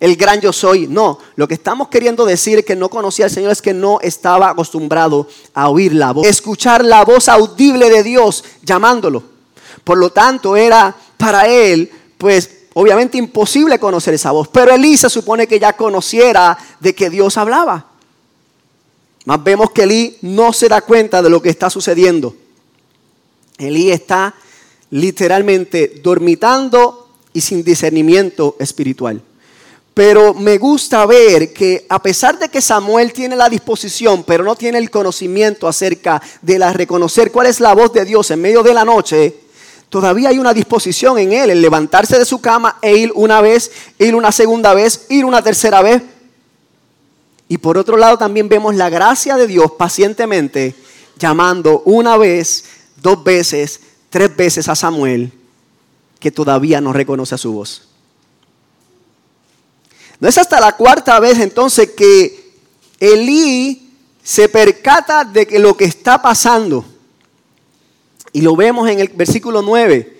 el 0.00 0.16
gran 0.16 0.40
yo 0.40 0.52
soy. 0.52 0.86
No, 0.86 1.18
lo 1.36 1.48
que 1.48 1.54
estamos 1.54 1.88
queriendo 1.88 2.24
decir 2.24 2.64
que 2.64 2.76
no 2.76 2.88
conocía 2.88 3.26
al 3.26 3.30
Señor 3.30 3.52
es 3.52 3.62
que 3.62 3.74
no 3.74 4.00
estaba 4.00 4.50
acostumbrado 4.50 5.28
a 5.54 5.68
oír 5.68 5.94
la 5.94 6.12
voz, 6.12 6.26
escuchar 6.26 6.84
la 6.84 7.04
voz 7.04 7.28
audible 7.28 7.90
de 7.90 8.02
Dios 8.02 8.44
llamándolo. 8.62 9.22
Por 9.84 9.98
lo 9.98 10.10
tanto, 10.10 10.56
era 10.56 10.94
para 11.16 11.46
él, 11.48 11.90
pues 12.16 12.50
obviamente 12.74 13.18
imposible 13.18 13.78
conocer 13.78 14.14
esa 14.14 14.30
voz. 14.30 14.48
Pero 14.48 14.72
Elí 14.72 14.96
se 14.96 15.10
supone 15.10 15.46
que 15.46 15.58
ya 15.58 15.74
conociera 15.74 16.56
de 16.78 16.94
que 16.94 17.10
Dios 17.10 17.36
hablaba. 17.36 17.86
Más 19.24 19.42
vemos 19.42 19.70
que 19.72 19.82
Elí 19.82 20.16
no 20.22 20.52
se 20.52 20.68
da 20.68 20.80
cuenta 20.80 21.22
de 21.22 21.30
lo 21.30 21.42
que 21.42 21.50
está 21.50 21.70
sucediendo. 21.70 22.36
Elí 23.58 23.90
está 23.90 24.34
literalmente 24.90 26.00
dormitando 26.02 27.08
y 27.32 27.40
sin 27.40 27.64
discernimiento 27.64 28.56
espiritual. 28.58 29.20
Pero 29.98 30.32
me 30.32 30.58
gusta 30.58 31.04
ver 31.06 31.52
que 31.52 31.84
a 31.88 32.00
pesar 32.00 32.38
de 32.38 32.48
que 32.48 32.60
Samuel 32.60 33.12
tiene 33.12 33.34
la 33.34 33.48
disposición, 33.48 34.22
pero 34.22 34.44
no 34.44 34.54
tiene 34.54 34.78
el 34.78 34.92
conocimiento 34.92 35.66
acerca 35.66 36.22
de 36.40 36.56
la 36.56 36.72
reconocer 36.72 37.32
cuál 37.32 37.48
es 37.48 37.58
la 37.58 37.74
voz 37.74 37.92
de 37.92 38.04
Dios 38.04 38.30
en 38.30 38.40
medio 38.40 38.62
de 38.62 38.74
la 38.74 38.84
noche, 38.84 39.34
todavía 39.88 40.28
hay 40.28 40.38
una 40.38 40.54
disposición 40.54 41.18
en 41.18 41.32
él, 41.32 41.50
en 41.50 41.60
levantarse 41.60 42.16
de 42.16 42.24
su 42.24 42.40
cama 42.40 42.78
e 42.80 42.96
ir 42.96 43.10
una 43.16 43.40
vez, 43.40 43.72
ir 43.98 44.14
una 44.14 44.30
segunda 44.30 44.72
vez, 44.72 45.06
ir 45.08 45.24
una 45.24 45.42
tercera 45.42 45.82
vez, 45.82 46.00
y 47.48 47.58
por 47.58 47.76
otro 47.76 47.96
lado 47.96 48.16
también 48.16 48.48
vemos 48.48 48.76
la 48.76 48.90
gracia 48.90 49.34
de 49.34 49.48
Dios 49.48 49.72
pacientemente 49.72 50.76
llamando 51.18 51.82
una 51.86 52.16
vez, 52.16 52.66
dos 53.02 53.24
veces, 53.24 53.80
tres 54.10 54.36
veces 54.36 54.68
a 54.68 54.76
Samuel 54.76 55.32
que 56.20 56.30
todavía 56.30 56.80
no 56.80 56.92
reconoce 56.92 57.34
a 57.34 57.38
su 57.38 57.52
voz. 57.52 57.87
No 60.20 60.28
es 60.28 60.38
hasta 60.38 60.60
la 60.60 60.76
cuarta 60.76 61.20
vez 61.20 61.38
entonces 61.38 61.90
que 61.90 62.52
Elí 62.98 63.90
se 64.22 64.48
percata 64.48 65.24
de 65.24 65.46
que 65.46 65.58
lo 65.58 65.76
que 65.76 65.84
está 65.84 66.20
pasando. 66.20 66.84
Y 68.32 68.40
lo 68.40 68.56
vemos 68.56 68.88
en 68.88 69.00
el 69.00 69.08
versículo 69.08 69.62
9. 69.62 70.18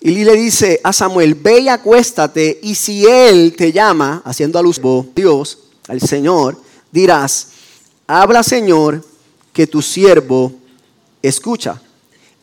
Elí 0.00 0.24
le 0.24 0.34
dice 0.34 0.80
a 0.84 0.92
Samuel, 0.92 1.34
ve 1.34 1.60
y 1.60 1.68
acuéstate 1.68 2.60
y 2.62 2.74
si 2.74 3.06
él 3.06 3.54
te 3.56 3.72
llama, 3.72 4.22
haciendo 4.24 4.58
a 4.58 4.62
luz 4.62 4.80
Dios, 5.14 5.58
al 5.88 6.00
Señor, 6.00 6.60
dirás, 6.92 7.48
habla 8.06 8.42
Señor, 8.42 9.04
que 9.52 9.66
tu 9.66 9.80
siervo 9.80 10.52
escucha. 11.22 11.80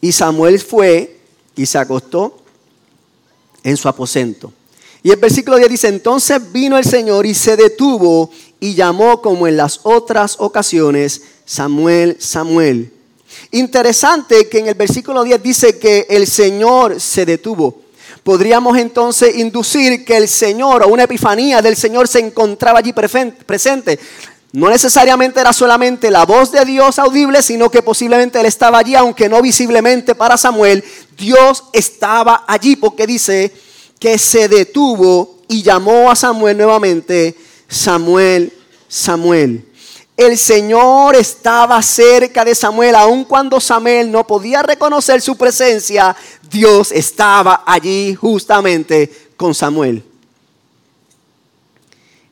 Y 0.01 0.11
Samuel 0.11 0.59
fue 0.59 1.19
y 1.55 1.65
se 1.65 1.77
acostó 1.77 2.37
en 3.63 3.77
su 3.77 3.87
aposento. 3.87 4.51
Y 5.03 5.09
el 5.09 5.17
versículo 5.17 5.57
10 5.57 5.69
dice, 5.69 5.87
entonces 5.87 6.51
vino 6.51 6.77
el 6.77 6.85
Señor 6.85 7.25
y 7.25 7.33
se 7.33 7.57
detuvo 7.57 8.29
y 8.59 8.75
llamó 8.75 9.21
como 9.21 9.47
en 9.47 9.57
las 9.57 9.79
otras 9.83 10.35
ocasiones, 10.39 11.21
Samuel, 11.45 12.17
Samuel. 12.19 12.93
Interesante 13.51 14.47
que 14.47 14.59
en 14.59 14.67
el 14.67 14.75
versículo 14.75 15.23
10 15.23 15.41
dice 15.41 15.79
que 15.79 16.05
el 16.09 16.27
Señor 16.27 16.99
se 16.99 17.25
detuvo 17.25 17.81
podríamos 18.23 18.77
entonces 18.77 19.35
inducir 19.37 20.05
que 20.05 20.17
el 20.17 20.27
Señor 20.27 20.83
o 20.83 20.87
una 20.87 21.03
epifanía 21.03 21.61
del 21.61 21.75
Señor 21.75 22.07
se 22.07 22.19
encontraba 22.19 22.79
allí 22.79 22.93
presente. 22.93 23.99
No 24.53 24.69
necesariamente 24.69 25.39
era 25.39 25.53
solamente 25.53 26.11
la 26.11 26.25
voz 26.25 26.51
de 26.51 26.65
Dios 26.65 26.99
audible, 26.99 27.41
sino 27.41 27.71
que 27.71 27.81
posiblemente 27.81 28.39
Él 28.39 28.45
estaba 28.45 28.79
allí, 28.79 28.95
aunque 28.95 29.29
no 29.29 29.41
visiblemente 29.41 30.13
para 30.13 30.37
Samuel. 30.37 30.83
Dios 31.17 31.63
estaba 31.71 32.43
allí 32.47 32.75
porque 32.75 33.07
dice 33.07 33.51
que 34.01 34.17
se 34.17 34.47
detuvo 34.47 35.37
y 35.47 35.61
llamó 35.61 36.09
a 36.09 36.15
Samuel 36.15 36.57
nuevamente, 36.57 37.35
Samuel, 37.67 38.51
Samuel. 38.87 39.63
El 40.17 40.39
Señor 40.39 41.15
estaba 41.15 41.79
cerca 41.83 42.43
de 42.43 42.55
Samuel, 42.55 42.95
aun 42.95 43.23
cuando 43.25 43.59
Samuel 43.59 44.11
no 44.11 44.25
podía 44.25 44.63
reconocer 44.63 45.21
su 45.21 45.37
presencia, 45.37 46.15
Dios 46.49 46.91
estaba 46.91 47.63
allí 47.63 48.15
justamente 48.15 49.29
con 49.37 49.53
Samuel. 49.53 50.03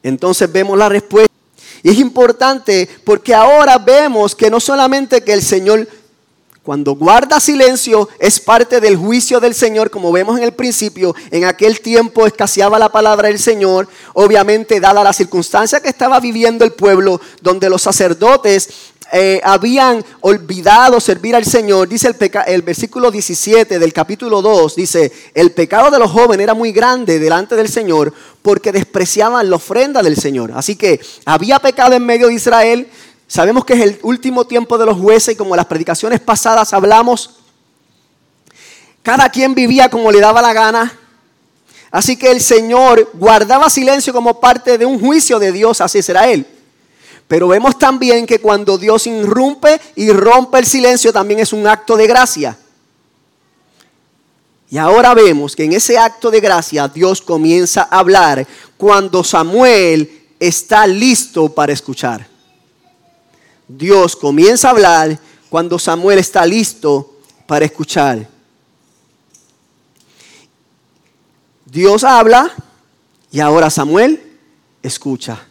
Entonces 0.01 0.51
vemos 0.51 0.75
la 0.75 0.89
respuesta. 0.89 1.31
Y 1.83 1.91
es 1.91 1.99
importante 1.99 2.89
porque 3.03 3.35
ahora 3.35 3.77
vemos 3.77 4.33
que 4.33 4.49
no 4.49 4.59
solamente 4.59 5.23
que 5.23 5.33
el 5.33 5.43
Señor 5.43 5.88
cuando 6.69 6.93
guarda 6.93 7.39
silencio 7.39 8.07
es 8.19 8.39
parte 8.39 8.79
del 8.79 8.95
juicio 8.95 9.39
del 9.39 9.55
Señor, 9.55 9.89
como 9.89 10.11
vemos 10.11 10.38
en 10.38 10.43
el 10.43 10.51
principio, 10.51 11.15
en 11.31 11.45
aquel 11.45 11.81
tiempo 11.81 12.27
escaseaba 12.27 12.77
la 12.77 12.91
palabra 12.91 13.27
del 13.27 13.39
Señor, 13.39 13.88
obviamente 14.13 14.79
dada 14.79 15.03
la 15.03 15.11
circunstancia 15.11 15.79
que 15.79 15.89
estaba 15.89 16.19
viviendo 16.19 16.63
el 16.63 16.73
pueblo, 16.73 17.19
donde 17.41 17.71
los 17.71 17.81
sacerdotes 17.81 18.69
eh, 19.11 19.41
habían 19.43 20.05
olvidado 20.21 20.99
servir 20.99 21.35
al 21.35 21.43
Señor, 21.43 21.88
dice 21.88 22.07
el, 22.07 22.31
el 22.45 22.61
versículo 22.61 23.09
17 23.09 23.79
del 23.79 23.91
capítulo 23.91 24.43
2, 24.43 24.75
dice, 24.75 25.11
el 25.33 25.49
pecado 25.53 25.89
de 25.89 25.97
los 25.97 26.11
jóvenes 26.11 26.43
era 26.43 26.53
muy 26.53 26.71
grande 26.71 27.17
delante 27.17 27.55
del 27.55 27.69
Señor 27.69 28.13
porque 28.43 28.71
despreciaban 28.71 29.49
la 29.49 29.55
ofrenda 29.55 30.03
del 30.03 30.17
Señor. 30.17 30.51
Así 30.53 30.75
que 30.75 31.01
había 31.25 31.57
pecado 31.57 31.93
en 31.93 32.05
medio 32.05 32.27
de 32.27 32.35
Israel, 32.35 32.88
sabemos 33.29 33.63
que 33.63 33.74
es 33.74 33.81
el 33.81 34.00
último 34.03 34.45
tiempo 34.45 34.77
de 34.77 34.88
los 34.88 34.98
jueces 34.98 35.36
y 35.36 35.38
como 35.38 35.55
las 35.55 35.67
predicaciones 35.67 36.19
pasadas 36.19 36.74
hablamos, 36.74 37.38
cada 39.03 39.29
quien 39.29 39.55
vivía 39.55 39.89
como 39.89 40.12
le 40.12 40.19
daba 40.19 40.41
la 40.41 40.51
gana. 40.51 41.00
Así 41.91 42.17
que 42.17 42.29
el 42.29 42.41
Señor 42.41 43.09
guardaba 43.13 43.69
silencio 43.69 44.12
como 44.12 44.39
parte 44.39 44.77
de 44.77 44.86
un 44.86 45.00
juicio 45.00 45.39
de 45.39 45.51
Dios 45.51 45.79
hacia 45.79 46.00
Israel. 46.00 46.45
Pero 47.27 47.48
vemos 47.48 47.77
también 47.79 48.25
que 48.25 48.39
cuando 48.39 48.77
Dios 48.77 49.07
irrumpe 49.07 49.79
y 49.95 50.12
rompe 50.12 50.59
el 50.59 50.65
silencio 50.65 51.13
también 51.13 51.39
es 51.39 51.53
un 51.53 51.65
acto 51.65 51.95
de 51.95 52.07
gracia. 52.07 52.57
Y 54.71 54.77
ahora 54.77 55.13
vemos 55.15 55.55
que 55.55 55.63
en 55.63 55.74
ese 55.74 55.98
acto 55.98 56.29
de 56.29 56.39
gracia 56.39 56.88
Dios 56.88 57.21
comienza 57.21 57.88
a 57.89 58.00
hablar 58.00 58.45
cuando 58.77 59.24
Samuel 59.24 60.27
está 60.39 60.86
listo 60.86 61.50
para 61.53 61.74
escuchar. 61.74 62.28
Dios 63.69 64.15
comienza 64.15 64.67
a 64.67 64.71
hablar 64.71 65.19
cuando 65.47 65.77
Samuel 65.77 66.17
está 66.17 66.43
listo 66.43 67.13
para 67.45 67.65
escuchar. 67.65 68.27
Dios 71.65 72.03
habla 72.03 72.51
y 73.31 73.39
ahora 73.39 73.69
Samuel 73.69 74.19
escucha. 74.81 75.45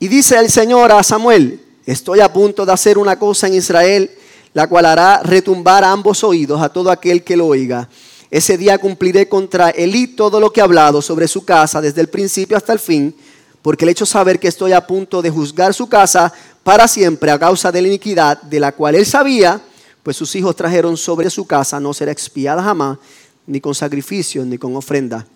Y 0.00 0.08
dice 0.08 0.36
el 0.36 0.50
Señor 0.50 0.90
a 0.90 1.02
Samuel, 1.04 1.64
estoy 1.86 2.18
a 2.18 2.32
punto 2.32 2.66
de 2.66 2.72
hacer 2.72 2.98
una 2.98 3.16
cosa 3.16 3.46
en 3.46 3.54
Israel, 3.54 4.10
la 4.52 4.66
cual 4.68 4.86
hará 4.86 5.22
retumbar 5.22 5.84
a 5.84 5.92
ambos 5.92 6.24
oídos 6.24 6.60
a 6.60 6.70
todo 6.70 6.90
aquel 6.90 7.22
que 7.22 7.36
lo 7.36 7.46
oiga. 7.46 7.88
Ese 8.32 8.58
día 8.58 8.78
cumpliré 8.78 9.28
contra 9.28 9.70
Elí 9.70 10.08
todo 10.08 10.40
lo 10.40 10.52
que 10.52 10.58
he 10.58 10.62
hablado 10.64 11.02
sobre 11.02 11.28
su 11.28 11.44
casa 11.44 11.80
desde 11.80 12.00
el 12.00 12.08
principio 12.08 12.56
hasta 12.56 12.72
el 12.72 12.80
fin, 12.80 13.14
porque 13.62 13.84
he 13.84 13.90
hecho 13.90 14.06
saber 14.06 14.38
que 14.38 14.48
estoy 14.48 14.72
a 14.72 14.86
punto 14.86 15.20
de 15.22 15.30
juzgar 15.30 15.74
su 15.74 15.88
casa 15.88 16.32
para 16.62 16.88
siempre 16.88 17.30
a 17.30 17.38
causa 17.38 17.70
de 17.70 17.82
la 17.82 17.88
iniquidad 17.88 18.40
de 18.42 18.60
la 18.60 18.72
cual 18.72 18.94
él 18.94 19.06
sabía, 19.06 19.60
pues 20.02 20.16
sus 20.16 20.34
hijos 20.34 20.56
trajeron 20.56 20.96
sobre 20.96 21.28
su 21.30 21.46
casa, 21.46 21.78
no 21.78 21.92
será 21.92 22.12
expiada 22.12 22.62
jamás, 22.62 22.98
ni 23.46 23.60
con 23.60 23.74
sacrificio, 23.74 24.44
ni 24.44 24.56
con 24.56 24.74
ofrenda. 24.76 25.26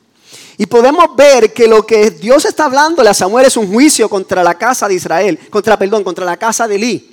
Y 0.57 0.67
podemos 0.67 1.15
ver 1.17 1.53
que 1.53 1.67
lo 1.67 1.87
que 1.87 2.11
Dios 2.11 2.45
está 2.45 2.65
hablando 2.65 3.03
a 3.03 3.15
Samuel 3.15 3.47
es 3.47 3.57
un 3.57 3.73
juicio 3.73 4.09
contra 4.09 4.43
la 4.43 4.55
casa 4.55 4.89
de 4.89 4.95
Israel, 4.95 5.39
contra, 5.51 5.79
perdón, 5.79 6.03
contra 6.03 6.25
la 6.25 6.37
casa 6.37 6.67
de 6.67 6.77
Eli. 6.77 7.11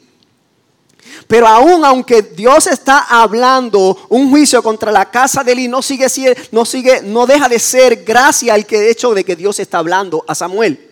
Pero 1.27 1.48
aún 1.48 1.84
aunque 1.84 2.22
Dios 2.22 2.68
está 2.68 3.00
hablando 3.10 3.98
un 4.10 4.30
juicio 4.30 4.62
contra 4.63 4.91
la 4.91 5.10
casa 5.10 5.44
de 5.44 5.51
Eli, 5.51 5.68
no 5.68 5.82
sigue, 5.82 6.08
no 6.51 6.65
sigue, 6.65 7.01
no 7.01 7.25
deja 7.25 7.50
de 7.50 7.60
ser 7.60 8.03
gracia 8.03 8.56
el 8.56 8.65
que 8.65 8.89
hecho 8.89 9.13
de 9.13 9.24
que 9.24 9.36
Dios 9.36 9.60
está 9.60 9.80
hablando 9.80 10.24
a 10.27 10.36
Samuel. 10.36 10.91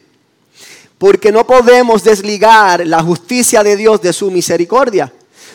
Porque 0.99 1.31
no 1.31 1.47
podemos 1.47 2.03
desligar 2.03 2.85
la 2.85 3.01
justicia 3.01 3.63
de 3.63 3.75
Dios 3.75 3.99
de 4.01 4.13
su 4.13 4.29
misericordia. 4.29 5.11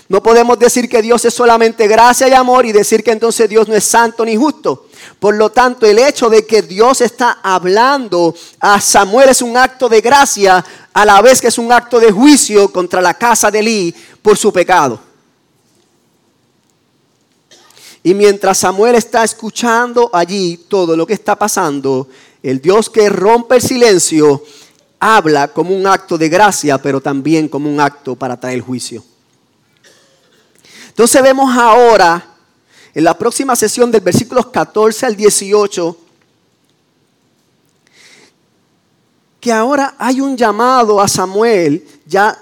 No 0.08 0.22
podemos 0.22 0.58
decir 0.58 0.88
que 0.88 1.00
Dios 1.00 1.24
es 1.24 1.32
solamente 1.32 1.86
gracia 1.86 2.28
y 2.28 2.32
amor 2.32 2.66
y 2.66 2.72
decir 2.72 3.02
que 3.02 3.12
entonces 3.12 3.48
Dios 3.48 3.68
no 3.68 3.74
es 3.74 3.84
santo 3.84 4.24
ni 4.24 4.36
justo. 4.36 4.86
Por 5.18 5.34
lo 5.34 5.50
tanto, 5.50 5.86
el 5.86 5.98
hecho 5.98 6.28
de 6.28 6.44
que 6.44 6.62
Dios 6.62 7.00
está 7.00 7.38
hablando 7.42 8.34
a 8.60 8.80
Samuel 8.80 9.30
es 9.30 9.40
un 9.40 9.56
acto 9.56 9.88
de 9.88 10.00
gracia, 10.00 10.64
a 10.92 11.04
la 11.04 11.22
vez 11.22 11.40
que 11.40 11.48
es 11.48 11.58
un 11.58 11.72
acto 11.72 11.98
de 11.98 12.12
juicio 12.12 12.70
contra 12.70 13.00
la 13.00 13.14
casa 13.14 13.50
de 13.50 13.60
Eli 13.60 13.94
por 14.20 14.36
su 14.36 14.52
pecado. 14.52 15.00
Y 18.02 18.12
mientras 18.12 18.58
Samuel 18.58 18.96
está 18.96 19.24
escuchando 19.24 20.10
allí 20.12 20.66
todo 20.68 20.94
lo 20.94 21.06
que 21.06 21.14
está 21.14 21.34
pasando, 21.36 22.08
el 22.42 22.60
Dios 22.60 22.90
que 22.90 23.08
rompe 23.08 23.56
el 23.56 23.62
silencio 23.62 24.42
habla 25.04 25.48
como 25.48 25.76
un 25.76 25.86
acto 25.86 26.16
de 26.16 26.30
gracia, 26.30 26.78
pero 26.78 26.98
también 26.98 27.46
como 27.46 27.68
un 27.68 27.78
acto 27.78 28.16
para 28.16 28.40
traer 28.40 28.62
juicio. 28.62 29.04
Entonces 30.88 31.22
vemos 31.22 31.54
ahora, 31.54 32.24
en 32.94 33.04
la 33.04 33.18
próxima 33.18 33.54
sesión 33.54 33.90
del 33.90 34.00
versículos 34.00 34.46
14 34.46 35.04
al 35.04 35.14
18, 35.14 35.98
que 39.40 39.52
ahora 39.52 39.94
hay 39.98 40.22
un 40.22 40.38
llamado 40.38 40.98
a 40.98 41.06
Samuel, 41.06 41.86
ya 42.06 42.40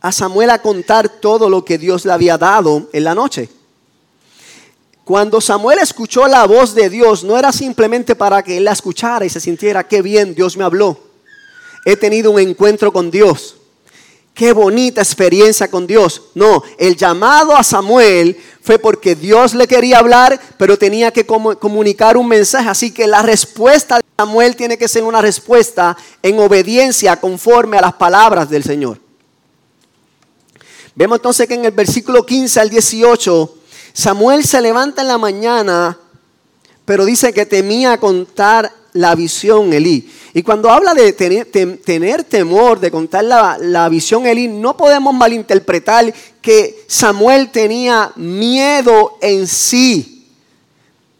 a 0.00 0.12
Samuel 0.12 0.50
a 0.50 0.62
contar 0.62 1.08
todo 1.08 1.50
lo 1.50 1.64
que 1.64 1.78
Dios 1.78 2.04
le 2.04 2.12
había 2.12 2.38
dado 2.38 2.88
en 2.92 3.02
la 3.02 3.14
noche. 3.14 3.48
Cuando 5.02 5.40
Samuel 5.40 5.80
escuchó 5.80 6.28
la 6.28 6.46
voz 6.46 6.76
de 6.76 6.88
Dios, 6.88 7.24
no 7.24 7.36
era 7.36 7.50
simplemente 7.50 8.14
para 8.14 8.40
que 8.44 8.58
él 8.58 8.64
la 8.64 8.72
escuchara 8.72 9.24
y 9.24 9.30
se 9.30 9.40
sintiera, 9.40 9.88
qué 9.88 10.00
bien, 10.00 10.32
Dios 10.32 10.56
me 10.56 10.62
habló. 10.62 11.11
He 11.84 11.96
tenido 11.96 12.30
un 12.30 12.40
encuentro 12.40 12.92
con 12.92 13.10
Dios 13.10 13.56
qué 14.34 14.52
bonita 14.52 15.00
experiencia 15.00 15.70
con 15.70 15.86
Dios. 15.86 16.22
No, 16.34 16.62
el 16.78 16.96
llamado 16.96 17.54
a 17.56 17.62
Samuel 17.62 18.36
fue 18.60 18.78
porque 18.78 19.14
Dios 19.14 19.54
le 19.54 19.66
quería 19.66 19.98
hablar, 19.98 20.40
pero 20.56 20.78
tenía 20.78 21.10
que 21.10 21.26
comunicar 21.26 22.16
un 22.16 22.28
mensaje. 22.28 22.68
Así 22.68 22.90
que 22.92 23.06
la 23.06 23.22
respuesta 23.22 23.96
de 23.96 24.02
Samuel 24.16 24.56
tiene 24.56 24.78
que 24.78 24.88
ser 24.88 25.04
una 25.04 25.20
respuesta 25.20 25.96
en 26.22 26.38
obediencia 26.38 27.16
conforme 27.20 27.78
a 27.78 27.82
las 27.82 27.94
palabras 27.94 28.48
del 28.48 28.64
Señor. 28.64 28.98
Vemos 30.94 31.18
entonces 31.18 31.48
que 31.48 31.54
en 31.54 31.64
el 31.64 31.72
versículo 31.72 32.24
15 32.26 32.60
al 32.60 32.70
18, 32.70 33.54
Samuel 33.94 34.44
se 34.44 34.60
levanta 34.60 35.02
en 35.02 35.08
la 35.08 35.18
mañana, 35.18 35.98
pero 36.84 37.04
dice 37.04 37.32
que 37.32 37.46
temía 37.46 37.98
contar 37.98 38.70
la 38.92 39.14
visión 39.14 39.72
Elí. 39.72 40.08
Y 40.34 40.42
cuando 40.42 40.70
habla 40.70 40.94
de 40.94 41.12
tener, 41.12 42.24
temor, 42.24 42.80
de 42.80 42.90
contar 42.90 43.24
la, 43.24 43.58
la 43.58 43.88
visión 43.88 44.26
Elí, 44.26 44.48
no 44.48 44.76
podemos 44.76 45.14
malinterpretar 45.14 46.12
que 46.40 46.84
Samuel 46.86 47.50
tenía 47.50 48.12
miedo 48.16 49.18
en 49.20 49.46
sí. 49.46 50.28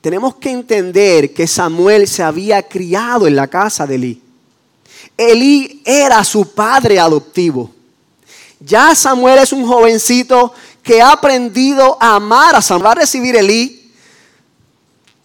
Tenemos 0.00 0.34
que 0.36 0.50
entender 0.50 1.32
que 1.32 1.46
Samuel 1.46 2.08
se 2.08 2.22
había 2.22 2.62
criado 2.62 3.26
en 3.26 3.36
la 3.36 3.48
casa 3.48 3.86
de 3.86 3.94
Elí. 3.94 4.22
Elí 5.16 5.82
era 5.84 6.24
su 6.24 6.52
padre 6.52 6.98
adoptivo. 6.98 7.70
Ya 8.60 8.94
Samuel 8.94 9.38
es 9.38 9.52
un 9.52 9.66
jovencito 9.66 10.52
que 10.82 11.00
ha 11.00 11.12
aprendido 11.12 11.96
a 12.00 12.16
amar 12.16 12.56
a 12.56 12.62
Samuel. 12.62 12.86
Va 12.86 12.92
a 12.92 12.96
recibir 12.96 13.36
Elí 13.36 13.92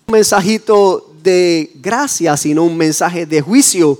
un 0.08 0.14
mensajito 0.14 1.07
de 1.28 1.72
gracia, 1.76 2.38
sino 2.38 2.64
un 2.64 2.78
mensaje 2.78 3.26
de 3.26 3.42
juicio. 3.42 4.00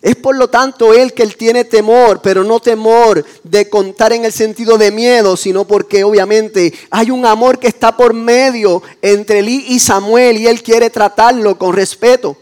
Es 0.00 0.16
por 0.16 0.36
lo 0.36 0.48
tanto 0.48 0.94
él 0.94 1.12
que 1.12 1.22
él 1.22 1.36
tiene 1.36 1.64
temor, 1.64 2.20
pero 2.22 2.42
no 2.42 2.60
temor 2.60 3.24
de 3.42 3.68
contar 3.68 4.12
en 4.14 4.24
el 4.24 4.32
sentido 4.32 4.78
de 4.78 4.90
miedo, 4.90 5.36
sino 5.36 5.66
porque 5.66 6.04
obviamente 6.04 6.72
hay 6.90 7.10
un 7.10 7.26
amor 7.26 7.58
que 7.58 7.68
está 7.68 7.96
por 7.96 8.14
medio 8.14 8.82
entre 9.02 9.40
Eli 9.40 9.66
y 9.68 9.78
Samuel 9.78 10.38
y 10.38 10.46
él 10.46 10.62
quiere 10.62 10.88
tratarlo 10.88 11.58
con 11.58 11.74
respeto. 11.74 12.36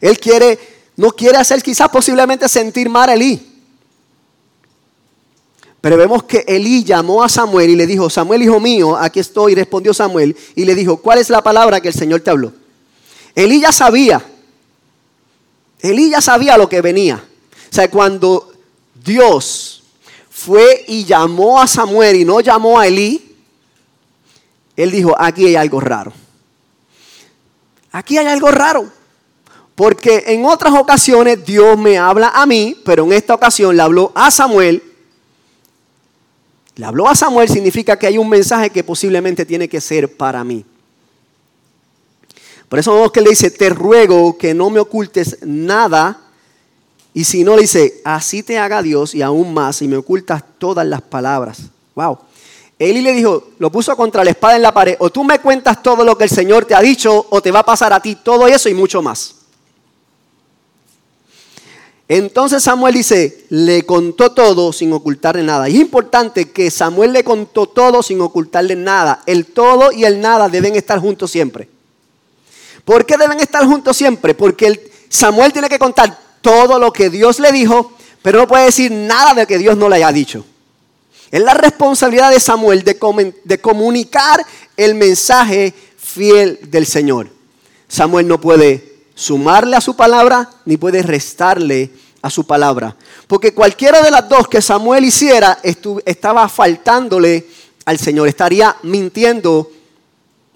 Él 0.00 0.18
quiere, 0.18 0.58
no 0.96 1.10
quiere 1.10 1.38
hacer 1.38 1.62
quizás 1.62 1.88
posiblemente 1.88 2.48
sentir 2.48 2.88
mal 2.88 3.10
a 3.10 3.14
Eli. 3.14 3.57
Pero 5.80 5.96
vemos 5.96 6.24
que 6.24 6.44
Elí 6.48 6.82
llamó 6.82 7.22
a 7.22 7.28
Samuel 7.28 7.70
y 7.70 7.76
le 7.76 7.86
dijo, 7.86 8.10
Samuel, 8.10 8.42
hijo 8.42 8.58
mío, 8.58 8.96
aquí 8.96 9.20
estoy, 9.20 9.54
respondió 9.54 9.94
Samuel, 9.94 10.36
y 10.56 10.64
le 10.64 10.74
dijo, 10.74 10.96
¿cuál 10.96 11.18
es 11.18 11.30
la 11.30 11.42
palabra 11.42 11.80
que 11.80 11.88
el 11.88 11.94
Señor 11.94 12.20
te 12.20 12.30
habló? 12.30 12.52
Elí 13.34 13.60
ya 13.60 13.70
sabía, 13.70 14.24
Elí 15.80 16.10
ya 16.10 16.20
sabía 16.20 16.58
lo 16.58 16.68
que 16.68 16.80
venía. 16.80 17.24
O 17.70 17.74
sea, 17.74 17.88
cuando 17.88 18.52
Dios 19.04 19.84
fue 20.28 20.84
y 20.88 21.04
llamó 21.04 21.60
a 21.60 21.68
Samuel 21.68 22.16
y 22.16 22.24
no 22.24 22.40
llamó 22.40 22.80
a 22.80 22.86
Elí, 22.88 23.36
él 24.76 24.90
dijo, 24.90 25.14
aquí 25.16 25.46
hay 25.46 25.56
algo 25.56 25.80
raro. 25.80 26.12
Aquí 27.92 28.18
hay 28.18 28.26
algo 28.26 28.50
raro. 28.50 28.90
Porque 29.76 30.24
en 30.26 30.44
otras 30.44 30.74
ocasiones 30.74 31.44
Dios 31.44 31.78
me 31.78 31.98
habla 31.98 32.30
a 32.34 32.46
mí, 32.46 32.76
pero 32.84 33.04
en 33.04 33.12
esta 33.12 33.34
ocasión 33.34 33.76
le 33.76 33.82
habló 33.82 34.10
a 34.14 34.30
Samuel 34.32 34.82
le 36.78 36.86
habló 36.86 37.08
a 37.08 37.14
Samuel 37.16 37.48
significa 37.48 37.98
que 37.98 38.06
hay 38.06 38.18
un 38.18 38.28
mensaje 38.28 38.70
que 38.70 38.84
posiblemente 38.84 39.44
tiene 39.44 39.68
que 39.68 39.80
ser 39.80 40.16
para 40.16 40.44
mí. 40.44 40.64
Por 42.68 42.78
eso 42.78 42.94
vemos 42.94 43.10
que 43.10 43.20
le 43.20 43.30
dice, 43.30 43.50
te 43.50 43.68
ruego 43.68 44.38
que 44.38 44.54
no 44.54 44.70
me 44.70 44.78
ocultes 44.78 45.38
nada. 45.42 46.20
Y 47.12 47.24
si 47.24 47.42
no, 47.42 47.56
le 47.56 47.62
dice, 47.62 48.00
así 48.04 48.44
te 48.44 48.58
haga 48.58 48.80
Dios 48.80 49.12
y 49.12 49.22
aún 49.22 49.52
más, 49.52 49.82
y 49.82 49.88
me 49.88 49.96
ocultas 49.96 50.44
todas 50.58 50.86
las 50.86 51.02
palabras. 51.02 51.62
Wow. 51.96 52.16
Eli 52.78 53.00
le 53.00 53.12
dijo, 53.12 53.48
lo 53.58 53.72
puso 53.72 53.96
contra 53.96 54.22
la 54.22 54.30
espada 54.30 54.54
en 54.54 54.62
la 54.62 54.72
pared, 54.72 54.94
o 55.00 55.10
tú 55.10 55.24
me 55.24 55.40
cuentas 55.40 55.82
todo 55.82 56.04
lo 56.04 56.16
que 56.16 56.24
el 56.24 56.30
Señor 56.30 56.64
te 56.64 56.76
ha 56.76 56.80
dicho, 56.80 57.26
o 57.28 57.42
te 57.42 57.50
va 57.50 57.58
a 57.58 57.66
pasar 57.66 57.92
a 57.92 57.98
ti 57.98 58.18
todo 58.22 58.46
eso 58.46 58.68
y 58.68 58.74
mucho 58.74 59.02
más. 59.02 59.34
Entonces 62.08 62.62
Samuel 62.62 62.94
dice, 62.94 63.44
le 63.50 63.84
contó 63.84 64.32
todo 64.32 64.72
sin 64.72 64.92
ocultarle 64.94 65.42
nada. 65.42 65.68
Y 65.68 65.74
es 65.74 65.82
importante 65.82 66.50
que 66.50 66.70
Samuel 66.70 67.12
le 67.12 67.22
contó 67.22 67.66
todo 67.66 68.02
sin 68.02 68.22
ocultarle 68.22 68.76
nada. 68.76 69.22
El 69.26 69.44
todo 69.44 69.92
y 69.92 70.04
el 70.04 70.18
nada 70.20 70.48
deben 70.48 70.74
estar 70.74 70.98
juntos 70.98 71.30
siempre. 71.30 71.68
¿Por 72.86 73.04
qué 73.04 73.18
deben 73.18 73.40
estar 73.40 73.66
juntos 73.66 73.94
siempre? 73.94 74.34
Porque 74.34 74.90
Samuel 75.10 75.52
tiene 75.52 75.68
que 75.68 75.78
contar 75.78 76.18
todo 76.40 76.78
lo 76.78 76.90
que 76.94 77.10
Dios 77.10 77.40
le 77.40 77.52
dijo, 77.52 77.92
pero 78.22 78.38
no 78.38 78.48
puede 78.48 78.64
decir 78.64 78.90
nada 78.90 79.34
de 79.34 79.46
que 79.46 79.58
Dios 79.58 79.76
no 79.76 79.90
le 79.90 79.96
haya 79.96 80.10
dicho. 80.10 80.46
Es 81.30 81.42
la 81.42 81.52
responsabilidad 81.52 82.30
de 82.30 82.40
Samuel 82.40 82.84
de, 82.84 83.34
de 83.44 83.60
comunicar 83.60 84.42
el 84.78 84.94
mensaje 84.94 85.74
fiel 85.98 86.58
del 86.70 86.86
Señor. 86.86 87.28
Samuel 87.86 88.26
no 88.26 88.40
puede 88.40 88.97
sumarle 89.18 89.74
a 89.74 89.80
su 89.80 89.96
palabra 89.96 90.48
ni 90.64 90.76
puede 90.76 91.02
restarle 91.02 91.90
a 92.22 92.30
su 92.30 92.46
palabra. 92.46 92.94
Porque 93.26 93.52
cualquiera 93.52 94.00
de 94.00 94.12
las 94.12 94.28
dos 94.28 94.46
que 94.46 94.62
Samuel 94.62 95.04
hiciera 95.04 95.58
estaba 96.04 96.48
faltándole 96.48 97.44
al 97.84 97.98
Señor, 97.98 98.28
estaría 98.28 98.76
mintiendo 98.84 99.72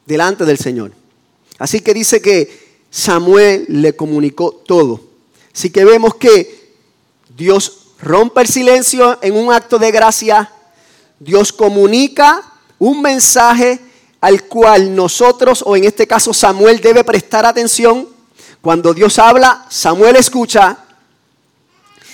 delante 0.07 0.45
del 0.45 0.59
Señor. 0.59 0.93
Así 1.59 1.81
que 1.81 1.93
dice 1.93 2.23
que 2.23 2.79
Samuel 2.89 3.67
le 3.69 3.97
comunicó 3.97 4.53
todo. 4.53 5.01
Así 5.53 5.71
que 5.71 5.85
vemos 5.85 6.15
que 6.15 6.77
Dios 7.37 7.89
rompe 8.01 8.43
el 8.43 8.47
silencio 8.47 9.19
en 9.23 9.35
un 9.35 9.53
acto 9.53 9.81
de 9.81 9.91
gracia. 9.91 10.53
Dios 11.19 11.53
comunica 11.53 12.43
un 12.79 13.03
mensaje 13.03 13.81
al 14.21 14.45
cual 14.45 14.95
nosotros, 14.95 15.65
o 15.67 15.77
en 15.77 15.83
este 15.83 16.07
caso 16.07 16.33
Samuel, 16.33 16.81
debe 16.81 17.03
prestar 17.03 17.45
atención 17.45 18.13
cuando 18.63 18.95
Dios 18.95 19.19
habla, 19.19 19.67
Samuel 19.69 20.15
escucha. 20.15 20.79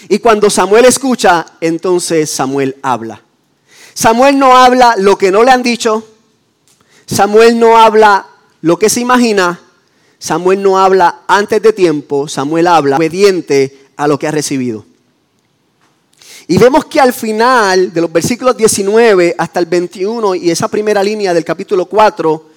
Y 0.08 0.18
cuando 0.18 0.48
Samuel 0.48 0.86
escucha, 0.86 1.44
entonces 1.60 2.30
Samuel 2.30 2.76
habla. 2.82 3.20
Samuel 3.92 4.38
no 4.38 4.56
habla 4.56 4.94
lo 4.96 5.18
que 5.18 5.30
no 5.30 5.44
le 5.44 5.50
han 5.50 5.62
dicho. 5.62 6.08
Samuel 7.04 7.60
no 7.60 7.76
habla 7.76 8.26
lo 8.62 8.78
que 8.78 8.88
se 8.88 9.00
imagina. 9.00 9.60
Samuel 10.18 10.62
no 10.62 10.78
habla 10.78 11.20
antes 11.28 11.60
de 11.60 11.74
tiempo. 11.74 12.26
Samuel 12.28 12.66
habla 12.66 12.96
obediente 12.96 13.86
a 13.96 14.08
lo 14.08 14.18
que 14.18 14.26
ha 14.26 14.30
recibido. 14.30 14.86
Y 16.46 16.56
vemos 16.56 16.86
que 16.86 16.98
al 16.98 17.12
final 17.12 17.92
de 17.92 18.00
los 18.00 18.10
versículos 18.10 18.56
19 18.56 19.34
hasta 19.36 19.60
el 19.60 19.66
21 19.66 20.34
y 20.36 20.50
esa 20.50 20.68
primera 20.68 21.02
línea 21.02 21.34
del 21.34 21.44
capítulo 21.44 21.84
4, 21.84 22.50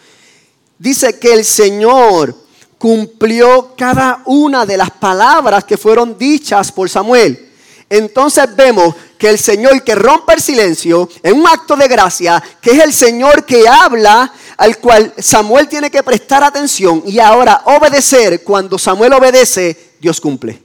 dice 0.80 1.20
que 1.20 1.34
el 1.34 1.44
Señor 1.44 2.41
cumplió 2.82 3.76
cada 3.78 4.24
una 4.26 4.66
de 4.66 4.76
las 4.76 4.90
palabras 4.90 5.66
que 5.66 5.78
fueron 5.78 6.18
dichas 6.18 6.72
por 6.72 6.90
Samuel. 6.90 7.52
Entonces 7.88 8.56
vemos 8.56 8.96
que 9.20 9.30
el 9.30 9.38
Señor 9.38 9.84
que 9.84 9.94
rompe 9.94 10.34
el 10.34 10.42
silencio 10.42 11.08
en 11.22 11.36
un 11.36 11.46
acto 11.46 11.76
de 11.76 11.88
gracia, 11.88 12.42
que 12.60 12.72
es 12.72 12.80
el 12.80 12.92
Señor 12.92 13.46
que 13.46 13.68
habla, 13.68 14.34
al 14.58 14.80
cual 14.80 15.14
Samuel 15.20 15.68
tiene 15.68 15.92
que 15.92 16.02
prestar 16.02 16.44
atención 16.44 17.04
y 17.06 17.20
ahora 17.20 17.62
obedecer, 17.66 18.44
cuando 18.44 18.80
Samuel 18.80 19.14
obedece, 19.14 19.92
Dios 20.00 20.20
cumple. 20.20 20.60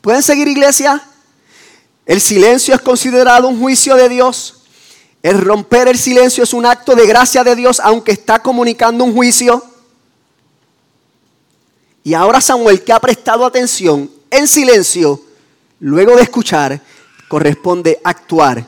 ¿Pueden 0.00 0.22
seguir 0.22 0.46
iglesia? 0.46 1.02
El 2.06 2.20
silencio 2.20 2.72
es 2.72 2.80
considerado 2.82 3.48
un 3.48 3.58
juicio 3.58 3.96
de 3.96 4.08
Dios. 4.08 4.62
El 5.24 5.40
romper 5.40 5.88
el 5.88 5.98
silencio 5.98 6.44
es 6.44 6.54
un 6.54 6.66
acto 6.66 6.94
de 6.94 7.08
gracia 7.08 7.42
de 7.42 7.56
Dios, 7.56 7.80
aunque 7.82 8.12
está 8.12 8.40
comunicando 8.40 9.02
un 9.02 9.12
juicio. 9.12 9.69
Y 12.02 12.14
ahora 12.14 12.40
Samuel, 12.40 12.82
que 12.82 12.92
ha 12.92 13.00
prestado 13.00 13.44
atención 13.44 14.10
en 14.30 14.48
silencio, 14.48 15.20
luego 15.80 16.16
de 16.16 16.22
escuchar, 16.22 16.80
corresponde 17.28 18.00
actuar. 18.02 18.66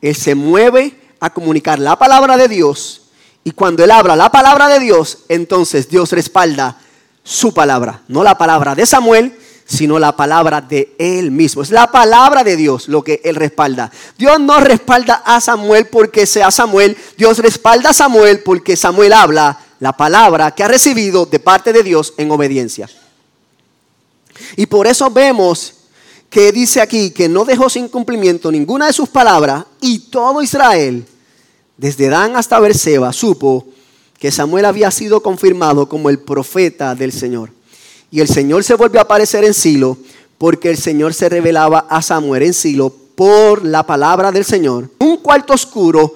Él 0.00 0.14
se 0.14 0.34
mueve 0.34 0.98
a 1.20 1.30
comunicar 1.30 1.78
la 1.78 1.98
palabra 1.98 2.36
de 2.36 2.48
Dios. 2.48 3.02
Y 3.42 3.50
cuando 3.50 3.84
él 3.84 3.90
habla 3.90 4.16
la 4.16 4.30
palabra 4.30 4.68
de 4.68 4.80
Dios, 4.80 5.18
entonces 5.28 5.88
Dios 5.88 6.12
respalda 6.12 6.78
su 7.22 7.52
palabra. 7.52 8.02
No 8.08 8.22
la 8.22 8.38
palabra 8.38 8.74
de 8.74 8.86
Samuel, 8.86 9.36
sino 9.66 9.98
la 9.98 10.14
palabra 10.14 10.60
de 10.60 10.94
Él 10.98 11.30
mismo. 11.30 11.62
Es 11.62 11.70
la 11.70 11.90
palabra 11.90 12.44
de 12.44 12.56
Dios 12.56 12.88
lo 12.88 13.02
que 13.02 13.20
Él 13.24 13.36
respalda. 13.36 13.90
Dios 14.18 14.38
no 14.40 14.60
respalda 14.60 15.22
a 15.24 15.40
Samuel 15.40 15.86
porque 15.86 16.26
sea 16.26 16.50
Samuel, 16.50 16.96
Dios 17.16 17.38
respalda 17.38 17.90
a 17.90 17.94
Samuel 17.94 18.40
porque 18.40 18.76
Samuel 18.76 19.12
habla 19.12 19.58
la 19.80 19.92
palabra 19.92 20.50
que 20.52 20.62
ha 20.62 20.68
recibido 20.68 21.26
de 21.26 21.38
parte 21.38 21.72
de 21.72 21.82
Dios 21.82 22.14
en 22.16 22.30
obediencia. 22.30 22.88
Y 24.56 24.66
por 24.66 24.86
eso 24.86 25.10
vemos 25.10 25.74
que 26.30 26.50
dice 26.52 26.80
aquí 26.80 27.10
que 27.10 27.28
no 27.28 27.44
dejó 27.44 27.70
sin 27.70 27.88
cumplimiento 27.88 28.50
ninguna 28.50 28.86
de 28.86 28.92
sus 28.92 29.08
palabras 29.08 29.64
y 29.80 30.10
todo 30.10 30.42
Israel, 30.42 31.06
desde 31.76 32.08
Dan 32.08 32.36
hasta 32.36 32.58
Berseba, 32.58 33.12
supo 33.12 33.66
que 34.18 34.30
Samuel 34.30 34.64
había 34.64 34.90
sido 34.90 35.22
confirmado 35.22 35.88
como 35.88 36.10
el 36.10 36.18
profeta 36.18 36.94
del 36.94 37.12
Señor. 37.12 37.50
Y 38.10 38.20
el 38.20 38.28
Señor 38.28 38.64
se 38.64 38.74
volvió 38.74 39.00
a 39.00 39.04
aparecer 39.04 39.44
en 39.44 39.54
Silo 39.54 39.98
porque 40.38 40.70
el 40.70 40.78
Señor 40.78 41.14
se 41.14 41.28
revelaba 41.28 41.86
a 41.88 42.00
Samuel 42.02 42.42
en 42.42 42.54
Silo 42.54 42.90
por 43.14 43.64
la 43.64 43.84
palabra 43.84 44.32
del 44.32 44.44
Señor. 44.44 44.90
Un 44.98 45.18
cuarto 45.18 45.52
oscuro 45.52 46.14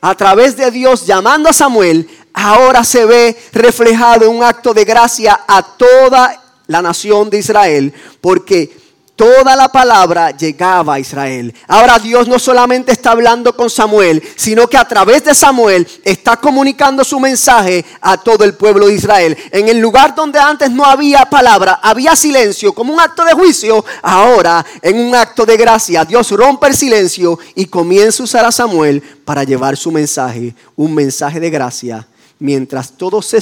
a 0.00 0.14
través 0.14 0.56
de 0.56 0.70
Dios 0.70 1.06
llamando 1.06 1.48
a 1.48 1.52
Samuel, 1.52 2.08
ahora 2.40 2.84
se 2.84 3.04
ve 3.04 3.36
reflejado 3.52 4.30
un 4.30 4.42
acto 4.42 4.72
de 4.72 4.84
gracia 4.84 5.40
a 5.46 5.62
toda 5.62 6.42
la 6.66 6.82
nación 6.82 7.28
de 7.28 7.38
Israel, 7.38 7.92
porque 8.20 8.80
toda 9.20 9.54
la 9.54 9.68
palabra 9.68 10.30
llegaba 10.30 10.94
a 10.94 10.98
Israel. 10.98 11.52
Ahora 11.68 11.98
Dios 11.98 12.26
no 12.26 12.38
solamente 12.38 12.92
está 12.92 13.10
hablando 13.10 13.54
con 13.54 13.68
Samuel, 13.68 14.22
sino 14.34 14.66
que 14.66 14.78
a 14.78 14.88
través 14.88 15.24
de 15.24 15.34
Samuel 15.34 15.86
está 16.02 16.38
comunicando 16.38 17.04
su 17.04 17.20
mensaje 17.20 17.84
a 18.00 18.16
todo 18.16 18.44
el 18.44 18.54
pueblo 18.54 18.86
de 18.86 18.94
Israel. 18.94 19.36
En 19.50 19.68
el 19.68 19.78
lugar 19.78 20.14
donde 20.14 20.38
antes 20.38 20.70
no 20.70 20.86
había 20.86 21.28
palabra, 21.28 21.80
había 21.82 22.16
silencio 22.16 22.72
como 22.72 22.94
un 22.94 23.00
acto 23.00 23.22
de 23.26 23.34
juicio, 23.34 23.84
ahora 24.00 24.64
en 24.80 24.98
un 24.98 25.14
acto 25.14 25.44
de 25.44 25.58
gracia 25.58 26.06
Dios 26.06 26.30
rompe 26.30 26.68
el 26.68 26.74
silencio 26.74 27.38
y 27.54 27.66
comienza 27.66 28.22
a 28.22 28.24
usar 28.24 28.44
a 28.46 28.52
Samuel 28.52 29.02
para 29.26 29.44
llevar 29.44 29.76
su 29.76 29.92
mensaje, 29.92 30.54
un 30.76 30.94
mensaje 30.94 31.38
de 31.38 31.50
gracia, 31.50 32.08
mientras 32.40 32.92
todos 32.92 33.34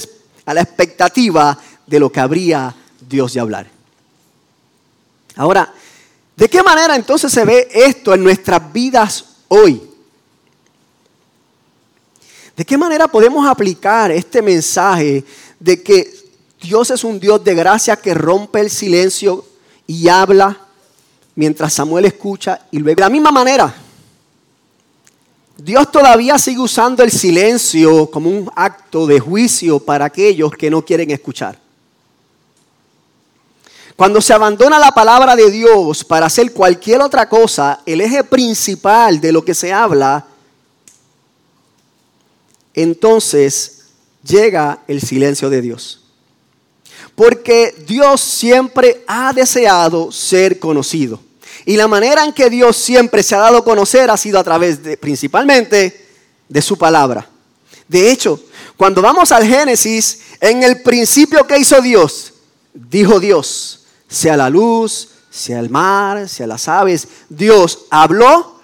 a 0.45 0.55
la 0.55 0.61
expectativa 0.61 1.59
de 1.87 1.99
lo 1.99 2.13
que 2.13 2.21
habría 2.21 2.75
Dios 3.09 3.33
de 3.33 3.41
hablar. 3.41 3.71
Ahora, 5.37 5.73
¿de 6.37 6.49
qué 6.49 6.63
manera 6.63 6.97
entonces 6.97 7.33
se 7.33 7.45
ve 7.45 7.69
esto 7.73 8.13
en 8.13 8.23
nuestras 8.23 8.73
vidas 8.73 9.25
hoy? 9.49 9.83
¿De 12.57 12.65
qué 12.65 12.77
manera 12.77 13.07
podemos 13.09 13.49
aplicar 13.49 14.11
este 14.11 14.43
mensaje 14.43 15.25
de 15.61 15.83
que 15.83 16.13
Dios 16.61 16.91
es 16.91 17.05
un 17.05 17.21
Dios 17.21 17.43
de 17.45 17.55
gracia 17.55 17.97
que 17.97 18.15
rompe 18.15 18.61
el 18.61 18.69
silencio 18.69 19.45
y 19.87 20.09
habla 20.09 20.59
mientras 21.37 21.73
Samuel 21.73 22.07
escucha 22.07 22.67
y 22.73 22.79
luego 22.79 22.97
de 22.97 23.03
la 23.03 23.11
misma 23.11 23.31
manera? 23.31 23.73
Dios 25.59 25.91
todavía 25.91 26.39
sigue 26.39 26.61
usando 26.61 27.03
el 27.03 27.11
silencio 27.11 28.09
como 28.09 28.31
un 28.31 28.49
acto 28.55 29.09
de 29.09 29.19
juicio 29.19 29.81
para 29.81 30.05
aquellos 30.05 30.53
que 30.53 30.71
no 30.71 30.85
quieren 30.85 31.11
escuchar. 31.11 31.59
Cuando 33.97 34.21
se 34.21 34.33
abandona 34.33 34.79
la 34.79 34.93
palabra 34.93 35.35
de 35.35 35.51
Dios 35.51 36.05
para 36.05 36.27
hacer 36.27 36.53
cualquier 36.53 37.01
otra 37.01 37.29
cosa, 37.29 37.81
el 37.85 38.01
eje 38.01 38.23
principal 38.23 39.21
de 39.21 39.33
lo 39.33 39.45
que 39.45 39.53
se 39.53 39.73
habla, 39.73 40.25
entonces 42.73 43.87
llega 44.23 44.79
el 44.87 45.01
silencio 45.01 45.51
de 45.51 45.61
Dios. 45.61 46.05
Porque 47.17 47.75
Dios 47.85 48.21
siempre 48.21 49.03
ha 49.09 49.33
deseado 49.33 50.13
ser 50.13 50.61
conocido. 50.61 51.19
Y 51.69 51.77
la 51.77 51.87
manera 51.87 52.25
en 52.25 52.33
que 52.33 52.49
Dios 52.49 52.79
siempre 52.79 53.23
se 53.23 53.35
ha 53.35 53.41
dado 53.41 53.59
a 53.59 53.63
conocer 53.65 54.09
ha 54.09 54.17
sido 54.17 54.39
a 54.39 54.43
través 54.43 54.83
de, 54.83 54.97
principalmente, 54.97 56.09
de 56.49 56.63
su 56.63 56.79
palabra. 56.79 57.29
De 57.87 58.11
hecho, 58.11 58.43
cuando 58.75 59.03
vamos 59.03 59.31
al 59.33 59.45
Génesis, 59.45 60.21
en 60.41 60.63
el 60.63 60.81
principio 60.83 61.47
que 61.47 61.59
hizo 61.59 61.79
Dios, 61.83 62.33
dijo 62.73 63.21
Dios, 63.21 63.81
sea 64.09 64.35
la 64.35 64.49
luz, 64.49 65.11
sea 65.29 65.61
el 65.61 65.69
mar, 65.69 66.27
sea 66.27 66.47
las 66.47 66.69
aves. 66.69 67.07
Dios 67.29 67.81
habló 67.91 68.63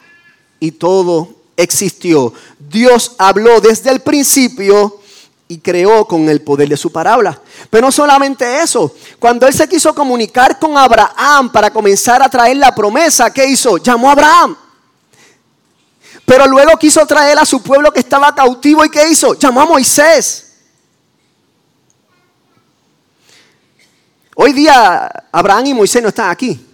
y 0.59 0.71
todo 0.71 1.29
existió. 1.59 2.33
Dios 2.59 3.17
habló 3.19 3.61
desde 3.61 3.91
el 3.91 4.01
principio 4.01 5.03
y 5.47 5.59
creó 5.59 6.07
con 6.07 6.29
el 6.29 6.41
poder 6.41 6.69
de 6.69 6.77
su 6.77 6.91
parábola. 6.91 7.41
Pero 7.71 7.87
no 7.87 7.93
solamente 7.93 8.63
eso, 8.63 8.95
cuando 9.19 9.47
él 9.47 9.53
se 9.53 9.69
quiso 9.69 9.95
comunicar 9.95 10.59
con 10.59 10.77
Abraham 10.77 11.53
para 11.53 11.71
comenzar 11.71 12.23
a 12.23 12.29
traer 12.29 12.57
la 12.57 12.75
promesa, 12.75 13.33
¿qué 13.33 13.47
hizo? 13.47 13.77
Llamó 13.77 14.09
a 14.09 14.13
Abraham. 14.13 14.57
Pero 16.25 16.47
luego 16.47 16.79
quiso 16.79 17.05
traer 17.07 17.39
a 17.39 17.45
su 17.45 17.63
pueblo 17.63 17.93
que 17.93 18.01
estaba 18.01 18.35
cautivo 18.35 18.85
y 18.85 18.89
¿qué 18.89 19.09
hizo? 19.09 19.35
Llamó 19.35 19.61
a 19.61 19.67
Moisés. 19.67 20.53
Hoy 24.37 24.53
día 24.53 25.27
Abraham 25.31 25.67
y 25.67 25.75
Moisés 25.75 26.03
no 26.03 26.09
están 26.09 26.31
aquí. 26.31 26.67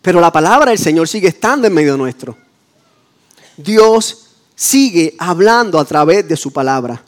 Pero 0.00 0.20
la 0.20 0.32
palabra 0.32 0.70
del 0.70 0.78
Señor 0.78 1.08
sigue 1.08 1.28
estando 1.28 1.66
en 1.66 1.74
medio 1.74 1.96
nuestro. 1.96 2.38
Dios 3.56 4.27
sigue 4.58 5.14
hablando 5.20 5.78
a 5.78 5.84
través 5.84 6.26
de 6.26 6.36
su 6.36 6.52
palabra. 6.52 7.00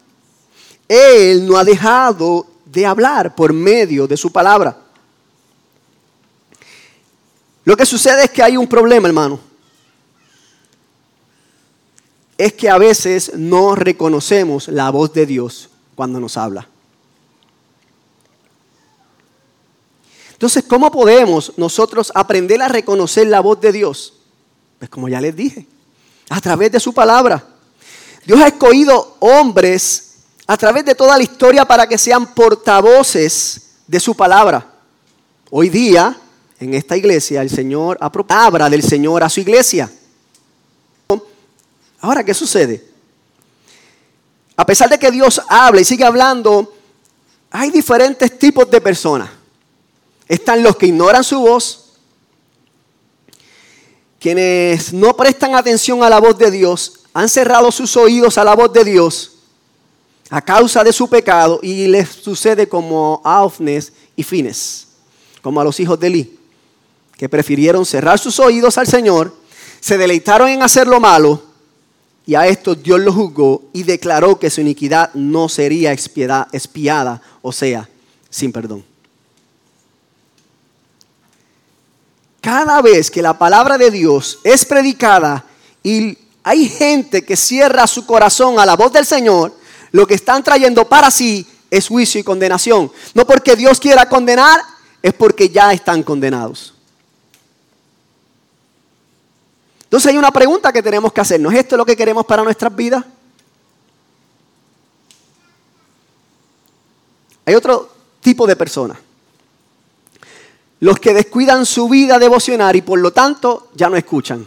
Él 0.87 1.45
no 1.45 1.57
ha 1.57 1.65
dejado 1.65 2.47
de 2.65 2.87
hablar 2.87 3.35
por 3.35 3.53
medio 3.53 4.07
de 4.07 4.17
su 4.17 4.31
palabra. 4.31 4.79
Lo 7.65 7.77
que 7.77 7.85
sucede 7.85 8.25
es 8.25 8.31
que 8.31 8.45
hay 8.45 8.57
un 8.57 8.69
problema, 8.69 9.09
hermano. 9.09 9.41
Es 12.39 12.53
que 12.53 12.71
a 12.71 12.79
veces 12.79 13.33
no 13.35 13.75
reconocemos 13.75 14.69
la 14.69 14.89
voz 14.91 15.13
de 15.13 15.27
Dios 15.27 15.71
cuando 15.97 16.21
nos 16.21 16.37
habla. 16.37 16.69
Entonces, 20.33 20.63
¿cómo 20.69 20.91
podemos 20.93 21.53
nosotros 21.57 22.13
aprender 22.15 22.63
a 22.63 22.69
reconocer 22.69 23.27
la 23.27 23.41
voz 23.41 23.61
de 23.61 23.73
Dios? 23.73 24.15
Pues 24.79 24.89
como 24.89 25.09
ya 25.09 25.21
les 25.21 25.35
dije, 25.35 25.67
a 26.31 26.41
través 26.41 26.73
de 26.73 26.81
su 26.81 26.95
palabra. 26.95 27.45
Dios 28.25 28.41
ha 28.41 28.47
escogido 28.47 29.17
hombres 29.19 30.15
a 30.47 30.57
través 30.57 30.85
de 30.85 30.95
toda 30.95 31.17
la 31.17 31.23
historia 31.23 31.65
para 31.65 31.87
que 31.87 31.99
sean 31.99 32.35
portavoces 32.35 33.63
de 33.87 34.01
su 34.01 34.15
palabra. 34.15 34.65
Hoy 35.51 35.69
día, 35.69 36.17
en 36.61 36.75
esta 36.75 36.97
iglesia, 36.97 37.43
el 37.43 37.51
Señor 37.51 37.99
ha 38.01 38.71
del 38.71 38.83
Señor 38.83 39.25
a 39.25 39.29
su 39.29 39.41
iglesia. 39.41 39.91
Ahora, 42.01 42.25
¿qué 42.25 42.33
sucede? 42.33 42.89
A 44.57 44.65
pesar 44.65 44.89
de 44.89 44.99
que 44.99 45.11
Dios 45.11 45.43
habla 45.49 45.81
y 45.81 45.85
sigue 45.85 46.05
hablando, 46.05 46.73
hay 47.51 47.71
diferentes 47.71 48.39
tipos 48.39 48.71
de 48.71 48.81
personas. 48.81 49.31
Están 50.29 50.63
los 50.63 50.77
que 50.77 50.87
ignoran 50.87 51.25
su 51.25 51.41
voz, 51.41 51.90
quienes 54.21 54.93
no 54.93 55.17
prestan 55.17 55.55
atención 55.55 56.05
a 56.05 56.11
la 56.11 56.21
voz 56.21 56.39
de 56.39 56.51
Dios, 56.51 57.01
han 57.13 57.29
cerrado 57.29 57.73
sus 57.73 57.97
oídos 57.97 58.39
a 58.39 58.45
la 58.45 58.55
voz 58.55 58.73
de 58.73 58.85
Dios 58.85 59.33
a 60.31 60.41
causa 60.41 60.85
de 60.85 60.93
su 60.93 61.09
pecado 61.09 61.59
y 61.61 61.89
les 61.89 62.09
sucede 62.09 62.69
como 62.69 63.21
a 63.25 63.43
Ofnes 63.43 63.93
y 64.15 64.23
Fines, 64.23 64.87
como 65.43 65.61
a 65.61 65.65
los 65.65 65.81
hijos 65.81 65.99
de 65.99 66.07
Eli, 66.07 66.39
que 67.17 67.29
prefirieron 67.29 67.85
cerrar 67.85 68.19
sus 68.19 68.39
oídos 68.39 68.79
al 68.79 68.87
Señor, 68.87 69.35
se 69.81 69.99
deleitaron 69.99 70.49
en 70.49 70.63
hacer 70.63 70.87
lo 70.87 71.01
malo 71.01 71.43
Y 72.27 72.35
a 72.35 72.47
esto 72.47 72.75
Dios 72.75 73.01
lo 73.01 73.13
juzgó 73.13 73.63
y 73.73 73.83
declaró 73.83 74.39
que 74.39 74.51
su 74.51 74.61
iniquidad 74.61 75.13
no 75.15 75.49
sería 75.49 75.91
expiada 75.91 77.23
o 77.43 77.51
sea, 77.51 77.89
sin 78.29 78.53
perdón. 78.53 78.90
Cada 82.41 82.81
vez 82.81 83.11
que 83.11 83.23
la 83.23 83.39
palabra 83.39 83.77
de 83.77 83.91
Dios 83.91 84.39
es 84.45 84.65
predicada 84.65 85.45
y 85.83 86.17
hay 86.43 86.69
gente 86.69 87.25
que 87.25 87.37
cierra 87.37 87.87
su 87.87 88.07
corazón 88.07 88.59
a 88.59 88.67
la 88.67 88.77
voz 88.77 88.93
del 88.93 89.05
Señor, 89.05 89.55
lo 89.93 90.07
que 90.07 90.15
están 90.15 90.43
trayendo 90.43 90.89
para 90.89 91.11
sí 91.11 91.47
es 91.71 91.89
juicio 91.89 92.21
y 92.21 92.25
condenación. 92.25 92.91
No 93.15 93.27
porque 93.27 93.57
Dios 93.57 93.79
quiera 93.79 94.09
condenar, 94.09 94.61
es 95.03 95.13
porque 95.13 95.51
ya 95.51 95.73
están 95.73 96.03
condenados. 96.03 96.75
Entonces 99.85 100.11
hay 100.11 100.19
una 100.19 100.31
pregunta 100.31 100.73
que 100.73 100.83
tenemos 100.83 101.13
que 101.13 101.21
hacernos. 101.21 101.53
¿Es 101.53 101.61
esto 101.61 101.77
lo 101.77 101.85
que 101.85 101.97
queremos 101.97 102.25
para 102.25 102.43
nuestras 102.43 102.75
vidas? 102.75 103.05
Hay 107.45 107.55
otro 107.55 107.91
tipo 108.21 108.47
de 108.47 108.55
personas. 108.55 108.99
Los 110.81 110.99
que 110.99 111.13
descuidan 111.13 111.67
su 111.67 111.89
vida 111.89 112.19
devocional 112.19 112.75
y 112.75 112.83
por 112.83 112.99
lo 112.99 113.13
tanto 113.13 113.69
ya 113.75 113.89
no 113.91 113.97
escuchan. 113.97 114.47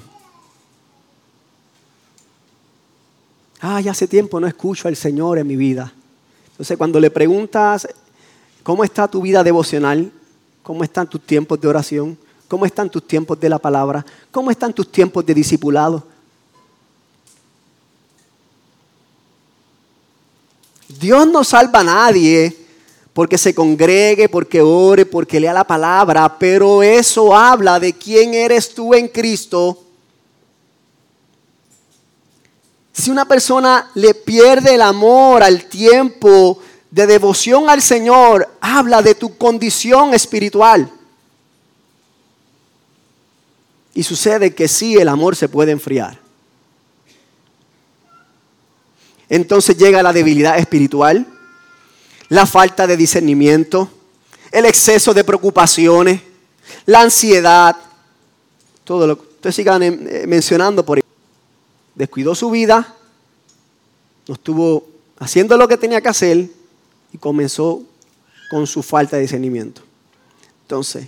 Ah, 3.62 3.80
ya 3.80 3.92
hace 3.92 4.08
tiempo 4.08 4.40
no 4.40 4.48
escucho 4.48 4.88
al 4.88 4.96
Señor 4.96 5.38
en 5.38 5.48
mi 5.48 5.56
vida. 5.56 5.94
Entonces 6.52 6.78
cuando 6.78 7.00
le 7.00 7.12
preguntas, 7.12 7.88
¿cómo 8.62 8.84
está 8.84 9.08
tu 9.08 9.22
vida 9.22 9.44
devocional? 9.44 10.12
¿Cómo 10.64 10.84
están 10.84 11.08
tus 11.08 11.22
tiempos 11.22 11.62
de 11.62 11.68
oración? 11.68 12.18
¿Cómo 12.48 12.66
están 12.66 12.90
tus 12.90 13.08
tiempos 13.08 13.40
de 13.40 13.50
la 13.50 13.60
palabra? 13.60 14.06
¿Cómo 14.32 14.52
están 14.52 14.74
tus 14.74 14.92
tiempos 14.92 15.26
de 15.26 15.34
discipulado? 15.34 16.04
Dios 21.00 21.28
no 21.28 21.44
salva 21.44 21.80
a 21.80 21.84
nadie 21.84 22.63
porque 23.14 23.38
se 23.38 23.54
congregue, 23.54 24.28
porque 24.28 24.60
ore, 24.62 25.06
porque 25.06 25.40
lea 25.40 25.54
la 25.54 25.66
palabra, 25.66 26.38
pero 26.40 26.82
eso 26.82 27.36
habla 27.36 27.80
de 27.80 27.94
quién 27.94 28.34
eres 28.34 28.74
tú 28.74 28.94
en 28.96 29.08
Cristo. 29.08 29.84
Si 32.92 33.12
una 33.12 33.26
persona 33.26 33.92
le 33.94 34.16
pierde 34.16 34.76
el 34.76 34.82
amor 34.82 35.44
al 35.44 35.66
tiempo 35.66 36.60
de 36.90 37.06
devoción 37.06 37.70
al 37.70 37.82
Señor, 37.82 38.50
habla 38.60 39.02
de 39.02 39.16
tu 39.16 39.38
condición 39.38 40.14
espiritual. 40.14 40.92
Y 43.96 44.02
sucede 44.02 44.56
que 44.56 44.68
sí, 44.68 44.96
el 44.96 45.08
amor 45.08 45.36
se 45.36 45.50
puede 45.50 45.72
enfriar. 45.72 46.20
Entonces 49.30 49.78
llega 49.78 50.02
la 50.02 50.14
debilidad 50.14 50.58
espiritual 50.58 51.28
la 52.34 52.48
falta 52.48 52.88
de 52.88 52.98
discernimiento, 52.98 53.88
el 54.52 54.66
exceso 54.66 55.14
de 55.14 55.24
preocupaciones, 55.24 56.20
la 56.88 57.02
ansiedad, 57.02 57.76
todo 58.84 59.06
lo 59.06 59.16
que 59.20 59.28
ustedes 59.36 59.56
sigan 59.56 59.84
eh, 59.84 60.26
mencionando 60.28 60.84
por 60.84 60.98
ahí. 60.98 61.04
Descuidó 61.94 62.34
su 62.34 62.50
vida, 62.50 62.96
no 64.28 64.34
estuvo 64.34 64.84
haciendo 65.20 65.56
lo 65.58 65.68
que 65.68 65.78
tenía 65.78 66.02
que 66.02 66.10
hacer 66.10 66.50
y 67.14 67.18
comenzó 67.20 67.84
con 68.50 68.66
su 68.66 68.82
falta 68.82 69.16
de 69.18 69.22
discernimiento. 69.22 69.84
Entonces, 70.64 71.08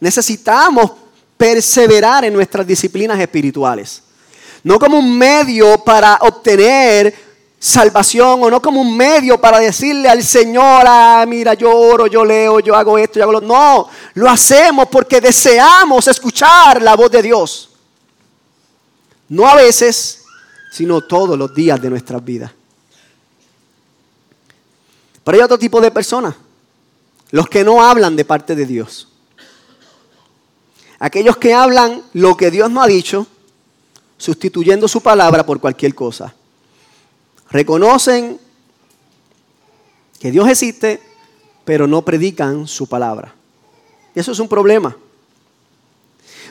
necesitamos 0.00 0.92
perseverar 1.36 2.24
en 2.24 2.32
nuestras 2.32 2.66
disciplinas 2.66 3.20
espirituales. 3.20 4.02
No 4.62 4.78
como 4.78 4.98
un 4.98 5.18
medio 5.18 5.76
para 5.84 6.16
obtener 6.22 7.23
salvación 7.64 8.42
o 8.42 8.50
no 8.50 8.60
como 8.60 8.82
un 8.82 8.94
medio 8.94 9.40
para 9.40 9.58
decirle 9.58 10.06
al 10.06 10.22
Señor, 10.22 10.84
ah, 10.86 11.24
mira, 11.26 11.54
yo 11.54 11.74
oro, 11.74 12.06
yo 12.06 12.22
leo, 12.22 12.60
yo 12.60 12.74
hago 12.74 12.98
esto, 12.98 13.18
yo 13.18 13.22
hago 13.22 13.32
lo 13.32 13.40
No, 13.40 13.88
lo 14.12 14.28
hacemos 14.28 14.86
porque 14.88 15.18
deseamos 15.18 16.06
escuchar 16.06 16.82
la 16.82 16.94
voz 16.94 17.10
de 17.10 17.22
Dios. 17.22 17.70
No 19.30 19.48
a 19.48 19.54
veces, 19.54 20.24
sino 20.72 21.00
todos 21.00 21.38
los 21.38 21.54
días 21.54 21.80
de 21.80 21.88
nuestras 21.88 22.22
vidas. 22.22 22.52
Pero 25.24 25.38
hay 25.38 25.42
otro 25.42 25.58
tipo 25.58 25.80
de 25.80 25.90
personas, 25.90 26.34
los 27.30 27.48
que 27.48 27.64
no 27.64 27.82
hablan 27.82 28.14
de 28.14 28.26
parte 28.26 28.54
de 28.54 28.66
Dios. 28.66 29.08
Aquellos 30.98 31.38
que 31.38 31.54
hablan 31.54 32.02
lo 32.12 32.36
que 32.36 32.50
Dios 32.50 32.70
no 32.70 32.82
ha 32.82 32.86
dicho, 32.86 33.26
sustituyendo 34.18 34.86
su 34.86 35.00
palabra 35.00 35.46
por 35.46 35.60
cualquier 35.60 35.94
cosa 35.94 36.34
reconocen 37.54 38.40
que 40.18 40.32
Dios 40.32 40.48
existe, 40.48 41.00
pero 41.64 41.86
no 41.86 42.04
predican 42.04 42.66
su 42.66 42.88
palabra. 42.88 43.32
Y 44.12 44.18
eso 44.18 44.32
es 44.32 44.40
un 44.40 44.48
problema. 44.48 44.96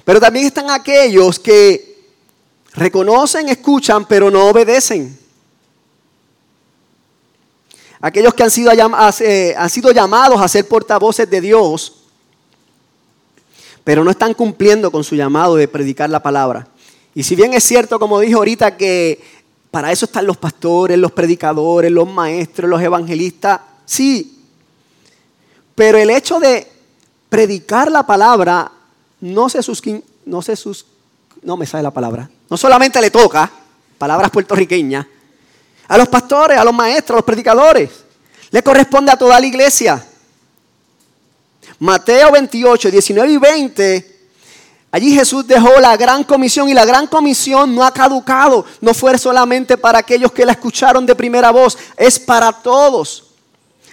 Pero 0.06 0.22
también 0.22 0.46
están 0.46 0.70
aquellos 0.70 1.40
que 1.40 2.08
reconocen, 2.72 3.50
escuchan, 3.50 4.06
pero 4.08 4.32
no 4.32 4.48
obedecen. 4.48 5.20
Aquellos 8.00 8.34
que 8.34 8.44
han 8.44 8.52
sido, 8.52 8.72
han 8.72 9.70
sido 9.70 9.92
llamados 9.92 10.42
a 10.42 10.48
ser 10.48 10.66
portavoces 10.70 11.30
de 11.30 11.42
Dios, 11.42 11.98
pero 13.84 14.06
no 14.06 14.12
están 14.12 14.34
cumpliendo 14.34 14.90
con 14.90 15.04
su 15.04 15.16
llamado 15.16 15.56
de 15.56 15.68
predicar 15.68 16.10
la 16.10 16.24
palabra. 16.24 16.70
Y 17.14 17.24
si 17.24 17.36
bien 17.36 17.54
es 17.54 17.66
cierto, 17.66 18.00
como 18.00 18.22
dijo 18.22 18.40
ahorita, 18.40 18.78
que 18.78 19.22
para 19.74 19.92
eso 19.92 20.06
están 20.06 20.28
los 20.28 20.38
pastores, 20.38 21.00
los 21.00 21.12
predicadores, 21.14 21.92
los 21.92 22.08
maestros, 22.08 22.70
los 22.70 22.80
evangelistas. 22.80 23.60
Sí. 23.86 24.46
Pero 25.74 25.98
el 25.98 26.12
hecho 26.12 26.40
de 26.40 26.72
predicar 27.28 27.92
la 27.92 28.06
palabra 28.06 28.72
no 29.22 29.50
se 29.50 29.62
no 30.26 30.44
se 30.44 30.56
sus, 30.56 30.86
no 31.42 31.58
me 31.58 31.66
sale 31.66 31.82
la 31.82 31.90
palabra. 31.90 32.30
No 32.52 32.56
solamente 32.56 33.02
le 33.02 33.10
toca 33.10 33.50
palabras 33.98 34.30
puertorriqueñas 34.30 35.08
a 35.88 35.98
los 35.98 36.08
pastores, 36.08 36.60
a 36.60 36.64
los 36.64 36.74
maestros, 36.76 37.16
a 37.16 37.18
los 37.18 37.26
predicadores. 37.26 37.90
Le 38.52 38.62
corresponde 38.62 39.12
a 39.12 39.18
toda 39.18 39.40
la 39.40 39.48
iglesia. 39.48 40.06
Mateo 41.80 42.32
28, 42.32 42.92
19 42.92 43.32
y 43.32 43.38
20 43.38 44.13
Allí 44.94 45.12
Jesús 45.16 45.48
dejó 45.48 45.80
la 45.80 45.98
gran 45.98 46.24
comisión 46.24 46.70
y 46.70 46.74
la 46.76 46.86
gran 46.86 47.08
comisión 47.08 47.74
no 47.74 47.84
ha 47.84 47.92
caducado. 47.92 48.64
No 48.80 48.94
fue 48.94 49.18
solamente 49.18 49.76
para 49.76 49.98
aquellos 49.98 50.32
que 50.32 50.46
la 50.46 50.52
escucharon 50.52 51.04
de 51.04 51.16
primera 51.16 51.50
voz, 51.50 51.76
es 51.98 52.20
para 52.20 52.52
todos. 52.52 53.24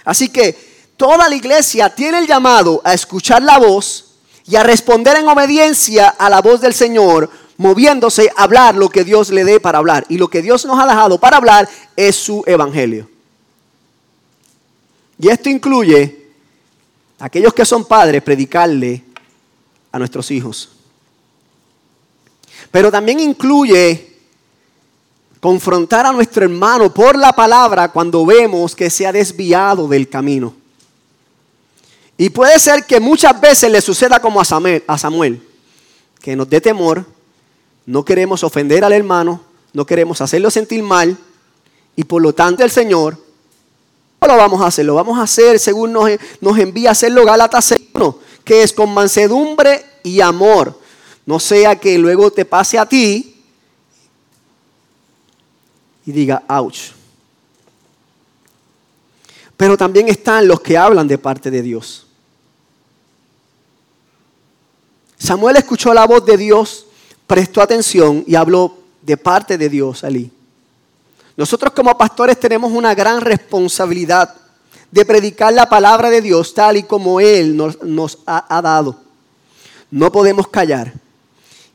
Así 0.05 0.29
que 0.29 0.93
toda 0.95 1.27
la 1.27 1.33
iglesia 1.33 1.89
tiene 1.89 2.19
el 2.19 2.27
llamado 2.27 2.81
a 2.83 2.93
escuchar 2.93 3.41
la 3.41 3.57
voz 3.57 4.11
y 4.45 4.55
a 4.55 4.61
responder 4.61 5.17
en 5.17 5.27
obediencia 5.27 6.09
a 6.09 6.29
la 6.29 6.39
voz 6.39 6.61
del 6.61 6.75
Señor, 6.75 7.31
moviéndose 7.57 8.31
a 8.37 8.43
hablar 8.43 8.75
lo 8.75 8.87
que 8.87 9.03
Dios 9.03 9.31
le 9.31 9.43
dé 9.43 9.59
para 9.59 9.79
hablar. 9.79 10.05
Y 10.07 10.19
lo 10.19 10.27
que 10.27 10.43
Dios 10.43 10.65
nos 10.65 10.79
ha 10.79 10.85
dejado 10.85 11.19
para 11.19 11.37
hablar 11.37 11.67
es 11.95 12.15
su 12.15 12.43
evangelio. 12.45 13.09
Y 15.17 15.29
esto 15.29 15.49
incluye 15.49 16.27
a 17.17 17.25
aquellos 17.25 17.55
que 17.55 17.65
son 17.65 17.85
padres, 17.85 18.21
predicarle 18.21 19.03
a 19.91 19.97
nuestros 19.97 20.29
hijos. 20.29 20.77
Pero 22.71 22.89
también 22.89 23.19
incluye 23.19 24.11
confrontar 25.41 26.05
a 26.05 26.13
nuestro 26.13 26.45
hermano 26.45 26.93
por 26.93 27.17
la 27.17 27.33
palabra 27.33 27.91
cuando 27.91 28.25
vemos 28.25 28.75
que 28.75 28.89
se 28.89 29.05
ha 29.05 29.11
desviado 29.11 29.87
del 29.87 30.07
camino. 30.07 30.53
Y 32.17 32.29
puede 32.29 32.59
ser 32.59 32.85
que 32.85 32.99
muchas 32.99 33.39
veces 33.41 33.71
le 33.71 33.81
suceda 33.81 34.19
como 34.19 34.39
a 34.39 34.45
Samuel, 34.45 35.41
que 36.21 36.35
nos 36.35 36.47
dé 36.47 36.61
temor, 36.61 37.03
no 37.87 38.05
queremos 38.05 38.43
ofender 38.43 38.85
al 38.85 38.93
hermano, 38.93 39.41
no 39.73 39.85
queremos 39.85 40.21
hacerlo 40.21 40.51
sentir 40.51 40.83
mal, 40.83 41.17
y 41.95 42.03
por 42.03 42.21
lo 42.21 42.33
tanto 42.33 42.63
el 42.63 42.69
Señor, 42.69 43.17
no 44.21 44.27
lo 44.27 44.37
vamos 44.37 44.61
a 44.61 44.67
hacer, 44.67 44.85
lo 44.85 44.93
vamos 44.93 45.17
a 45.17 45.23
hacer 45.23 45.57
según 45.57 45.91
nos, 45.91 46.11
nos 46.39 46.59
envía 46.59 46.89
a 46.89 46.91
hacerlo 46.91 47.25
Gálatas 47.25 47.73
1, 47.93 48.19
que 48.43 48.61
es 48.61 48.71
con 48.71 48.93
mansedumbre 48.93 49.83
y 50.03 50.21
amor 50.21 50.80
no 51.25 51.39
sea 51.39 51.75
que 51.75 51.97
luego 51.97 52.31
te 52.31 52.45
pase 52.45 52.77
a 52.77 52.85
ti 52.85 53.43
y 56.05 56.11
diga, 56.11 56.43
ouch. 56.47 56.91
Pero 59.55 59.77
también 59.77 60.09
están 60.09 60.47
los 60.47 60.61
que 60.61 60.77
hablan 60.77 61.07
de 61.07 61.17
parte 61.17 61.51
de 61.51 61.61
Dios. 61.61 62.07
Samuel 65.17 65.57
escuchó 65.57 65.93
la 65.93 66.07
voz 66.07 66.25
de 66.25 66.35
Dios, 66.35 66.87
prestó 67.27 67.61
atención 67.61 68.23
y 68.25 68.33
habló 68.33 68.75
de 69.03 69.17
parte 69.17 69.57
de 69.57 69.69
Dios 69.69 70.03
allí. 70.03 70.31
Nosotros 71.37 71.73
como 71.73 71.95
pastores 71.97 72.39
tenemos 72.39 72.71
una 72.71 72.95
gran 72.95 73.21
responsabilidad 73.21 74.35
de 74.89 75.05
predicar 75.05 75.53
la 75.53 75.69
palabra 75.69 76.09
de 76.09 76.21
Dios 76.21 76.53
tal 76.53 76.77
y 76.77 76.83
como 76.83 77.19
Él 77.19 77.55
nos, 77.55 78.17
ha, 78.25 78.57
ha 78.57 78.61
dado. 78.61 78.99
No 79.91 80.11
podemos 80.11 80.47
callar. 80.47 80.93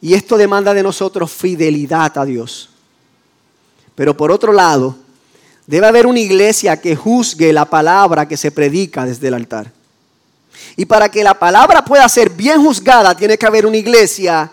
Y 0.01 0.15
esto 0.15 0.37
demanda 0.37 0.75
de 0.75 0.83
nosotros 0.83 1.31
fidelidad 1.31 2.17
a 2.19 2.25
Dios. 2.25 2.69
Pero 3.95 4.17
por 4.17 4.31
otro 4.31 4.53
lado, 4.53 4.97
debe 5.67 5.87
haber 5.87 6.07
una 6.07 6.21
iglesia 6.21 6.81
que 6.81 6.95
juzgue 6.95 7.53
la 7.53 7.65
palabra 7.65 8.29
que 8.29 8.37
se 8.37 8.51
predica 8.51 9.05
desde 9.05 9.29
el 9.29 9.35
altar. 9.35 9.73
Y 10.77 10.85
para 10.85 11.09
que 11.09 11.25
la 11.25 11.35
palabra 11.35 11.85
pueda 11.85 12.09
ser 12.09 12.31
bien 12.31 12.63
juzgada, 12.63 13.17
tiene 13.17 13.39
que 13.39 13.47
haber 13.47 13.67
una 13.67 13.77
iglesia 13.77 14.51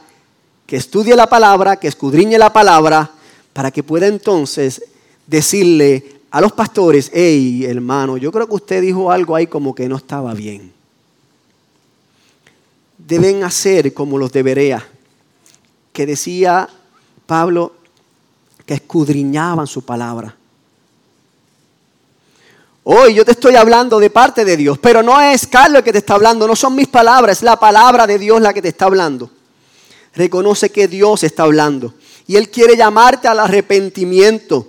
que 0.65 0.77
estudie 0.77 1.15
la 1.15 1.27
palabra, 1.27 1.75
que 1.75 1.87
escudriñe 1.87 2.37
la 2.37 2.51
palabra, 2.51 3.11
para 3.51 3.69
que 3.69 3.83
pueda 3.83 4.07
entonces 4.07 4.81
decirle 5.27 6.21
a 6.31 6.41
los 6.41 6.51
pastores, 6.51 7.11
hey 7.13 7.65
hermano, 7.65 8.17
yo 8.17 8.31
creo 8.31 8.47
que 8.47 8.55
usted 8.55 8.81
dijo 8.81 9.11
algo 9.11 9.35
ahí 9.35 9.47
como 9.47 9.75
que 9.75 9.87
no 9.87 9.97
estaba 9.97 10.33
bien. 10.33 10.71
Deben 12.97 13.43
hacer 13.43 13.93
como 13.93 14.17
los 14.17 14.31
debería, 14.31 14.85
que 15.93 16.05
decía 16.05 16.67
Pablo, 17.25 17.73
que 18.65 18.73
escudriñaban 18.73 19.67
su 19.67 19.83
palabra. 19.83 20.35
Hoy 22.85 23.13
yo 23.13 23.23
te 23.23 23.31
estoy 23.31 23.55
hablando 23.55 23.99
de 23.99 24.09
parte 24.09 24.43
de 24.43 24.57
Dios, 24.57 24.77
pero 24.77 25.01
no 25.01 25.21
es 25.21 25.47
Carlos 25.47 25.77
el 25.77 25.83
que 25.85 25.93
te 25.93 25.99
está 25.99 26.15
hablando, 26.15 26.47
no 26.47 26.55
son 26.55 26.75
mis 26.75 26.87
palabras, 26.87 27.37
es 27.37 27.43
la 27.43 27.57
palabra 27.57 28.05
de 28.05 28.19
Dios 28.19 28.41
la 28.41 28.53
que 28.53 28.61
te 28.61 28.67
está 28.69 28.85
hablando. 28.85 29.29
Reconoce 30.15 30.69
que 30.69 30.87
Dios 30.89 31.23
está 31.23 31.43
hablando 31.43 31.93
y 32.27 32.35
Él 32.35 32.49
quiere 32.49 32.75
llamarte 32.75 33.27
al 33.27 33.39
arrepentimiento, 33.39 34.67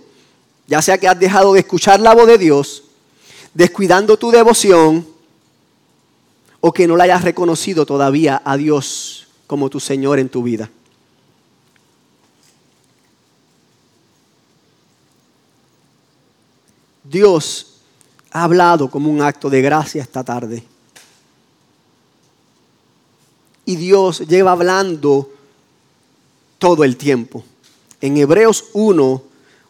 ya 0.67 0.81
sea 0.81 0.99
que 0.99 1.09
has 1.09 1.19
dejado 1.19 1.55
de 1.55 1.61
escuchar 1.61 1.99
la 2.01 2.15
voz 2.15 2.29
de 2.29 2.39
Dios, 2.39 2.85
descuidando 3.53 4.17
tu 4.17 4.31
devoción 4.31 5.07
o 6.61 6.73
que 6.73 6.87
no 6.87 6.97
la 6.97 7.05
hayas 7.05 7.23
reconocido 7.23 7.85
todavía 7.85 8.41
a 8.45 8.57
Dios 8.57 9.27
como 9.49 9.69
tu 9.71 9.81
Señor 9.81 10.19
en 10.21 10.29
tu 10.29 10.43
vida. 10.43 10.71
Dios 17.05 17.75
ha 18.31 18.45
hablado 18.45 18.91
como 18.91 19.11
un 19.11 19.23
acto 19.23 19.49
de 19.49 19.63
gracia 19.63 20.03
esta 20.03 20.25
tarde. 20.25 20.65
Y 23.67 23.77
Dios 23.77 24.21
lleva 24.27 24.53
hablando 24.53 25.31
todo 26.59 26.83
el 26.83 26.97
tiempo. 26.97 27.45
En 28.01 28.17
Hebreos 28.17 28.65
1, 28.73 29.23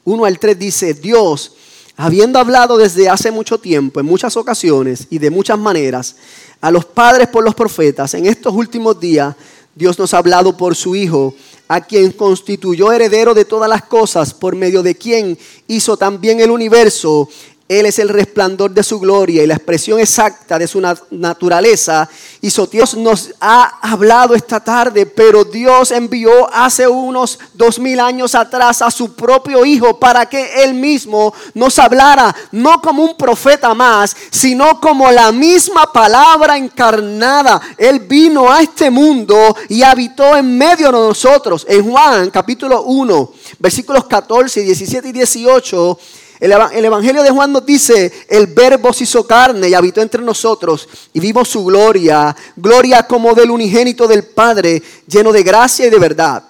1 0.04 0.24
al 0.24 0.38
3 0.38 0.58
dice, 0.58 0.94
Dios, 0.94 1.52
habiendo 1.96 2.38
hablado 2.38 2.76
desde 2.76 3.08
hace 3.08 3.30
mucho 3.30 3.58
tiempo, 3.58 4.00
en 4.00 4.06
muchas 4.06 4.36
ocasiones 4.36 5.06
y 5.10 5.18
de 5.18 5.30
muchas 5.30 5.58
maneras, 5.58 6.16
a 6.60 6.70
los 6.70 6.84
padres 6.84 7.28
por 7.28 7.44
los 7.44 7.54
profetas, 7.54 8.14
en 8.14 8.26
estos 8.26 8.54
últimos 8.54 8.98
días, 8.98 9.34
Dios 9.74 9.98
nos 9.98 10.14
ha 10.14 10.18
hablado 10.18 10.56
por 10.56 10.74
su 10.74 10.94
Hijo, 10.96 11.34
a 11.68 11.80
quien 11.80 12.12
constituyó 12.12 12.92
heredero 12.92 13.34
de 13.34 13.44
todas 13.44 13.68
las 13.68 13.82
cosas, 13.84 14.34
por 14.34 14.54
medio 14.54 14.82
de 14.82 14.94
quien 14.94 15.38
hizo 15.66 15.96
también 15.96 16.40
el 16.40 16.50
universo 16.50 17.28
él 17.66 17.86
es 17.86 17.98
el 17.98 18.10
resplandor 18.10 18.72
de 18.72 18.82
su 18.82 19.00
gloria 19.00 19.42
y 19.42 19.46
la 19.46 19.54
expresión 19.54 19.98
exacta 19.98 20.58
de 20.58 20.66
su 20.66 20.82
naturaleza. 21.10 22.06
Y 22.42 22.50
Dios 22.70 22.94
nos 22.94 23.30
ha 23.40 23.78
hablado 23.80 24.34
esta 24.34 24.60
tarde, 24.62 25.06
pero 25.06 25.44
Dios 25.44 25.90
envió 25.90 26.52
hace 26.52 26.86
unos 26.86 27.38
dos 27.54 27.78
mil 27.78 28.00
años 28.00 28.34
atrás 28.34 28.82
a 28.82 28.90
su 28.90 29.14
propio 29.14 29.64
Hijo 29.64 29.98
para 29.98 30.26
que 30.26 30.62
Él 30.62 30.74
mismo 30.74 31.32
nos 31.54 31.78
hablara, 31.78 32.36
no 32.52 32.82
como 32.82 33.02
un 33.02 33.16
profeta 33.16 33.72
más, 33.72 34.14
sino 34.30 34.78
como 34.78 35.10
la 35.10 35.32
misma 35.32 35.90
palabra 35.90 36.58
encarnada. 36.58 37.62
Él 37.78 38.00
vino 38.00 38.52
a 38.52 38.60
este 38.60 38.90
mundo 38.90 39.56
y 39.70 39.82
habitó 39.82 40.36
en 40.36 40.58
medio 40.58 40.88
de 40.88 40.98
nosotros. 40.98 41.64
En 41.66 41.90
Juan 41.90 42.30
capítulo 42.30 42.82
1, 42.82 43.32
versículos 43.58 44.04
14, 44.04 44.60
17 44.60 45.08
y 45.08 45.12
18 45.12 45.98
el, 46.40 46.84
Evangelio 46.84 47.22
de 47.22 47.30
Juan 47.30 47.52
nos 47.52 47.64
dice, 47.64 48.12
el 48.28 48.48
verbo 48.48 48.92
se 48.92 49.04
hizo 49.04 49.26
carne 49.26 49.68
y 49.68 49.74
habitó 49.74 50.02
entre 50.02 50.22
nosotros 50.22 50.88
y 51.12 51.20
vimos 51.20 51.48
su 51.48 51.64
gloria, 51.64 52.34
gloria 52.56 53.06
como 53.06 53.34
del 53.34 53.50
unigénito 53.50 54.08
del 54.08 54.24
Padre, 54.24 54.82
lleno 55.06 55.32
de 55.32 55.42
gracia 55.42 55.86
y 55.86 55.90
de 55.90 55.98
verdad. 55.98 56.42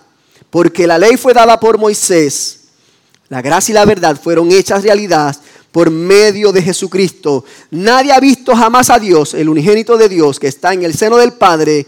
Porque 0.51 0.87
la 0.87 0.99
ley 0.99 1.16
fue 1.16 1.35
dada 1.35 1.59
por 1.61 1.79
Moisés, 1.79 2.61
la 3.29 3.42
gracia 3.42 3.73
y 3.73 3.75
la 3.75 3.85
verdad 3.85 4.18
fueron 4.20 4.51
hechas 4.53 4.83
realidad 4.83 5.37
por 5.75 5.90
medio 5.90 6.53
de 6.53 6.62
Jesucristo. 6.62 7.44
Nadie 7.73 8.12
ha 8.12 8.20
visto 8.20 8.55
jamás 8.55 8.90
a 8.90 9.01
Dios, 9.01 9.35
el 9.35 9.49
unigénito 9.49 9.97
de 9.97 10.09
Dios 10.09 10.38
que 10.38 10.47
está 10.47 10.73
en 10.73 10.85
el 10.85 10.94
seno 10.94 11.16
del 11.16 11.33
Padre. 11.33 11.85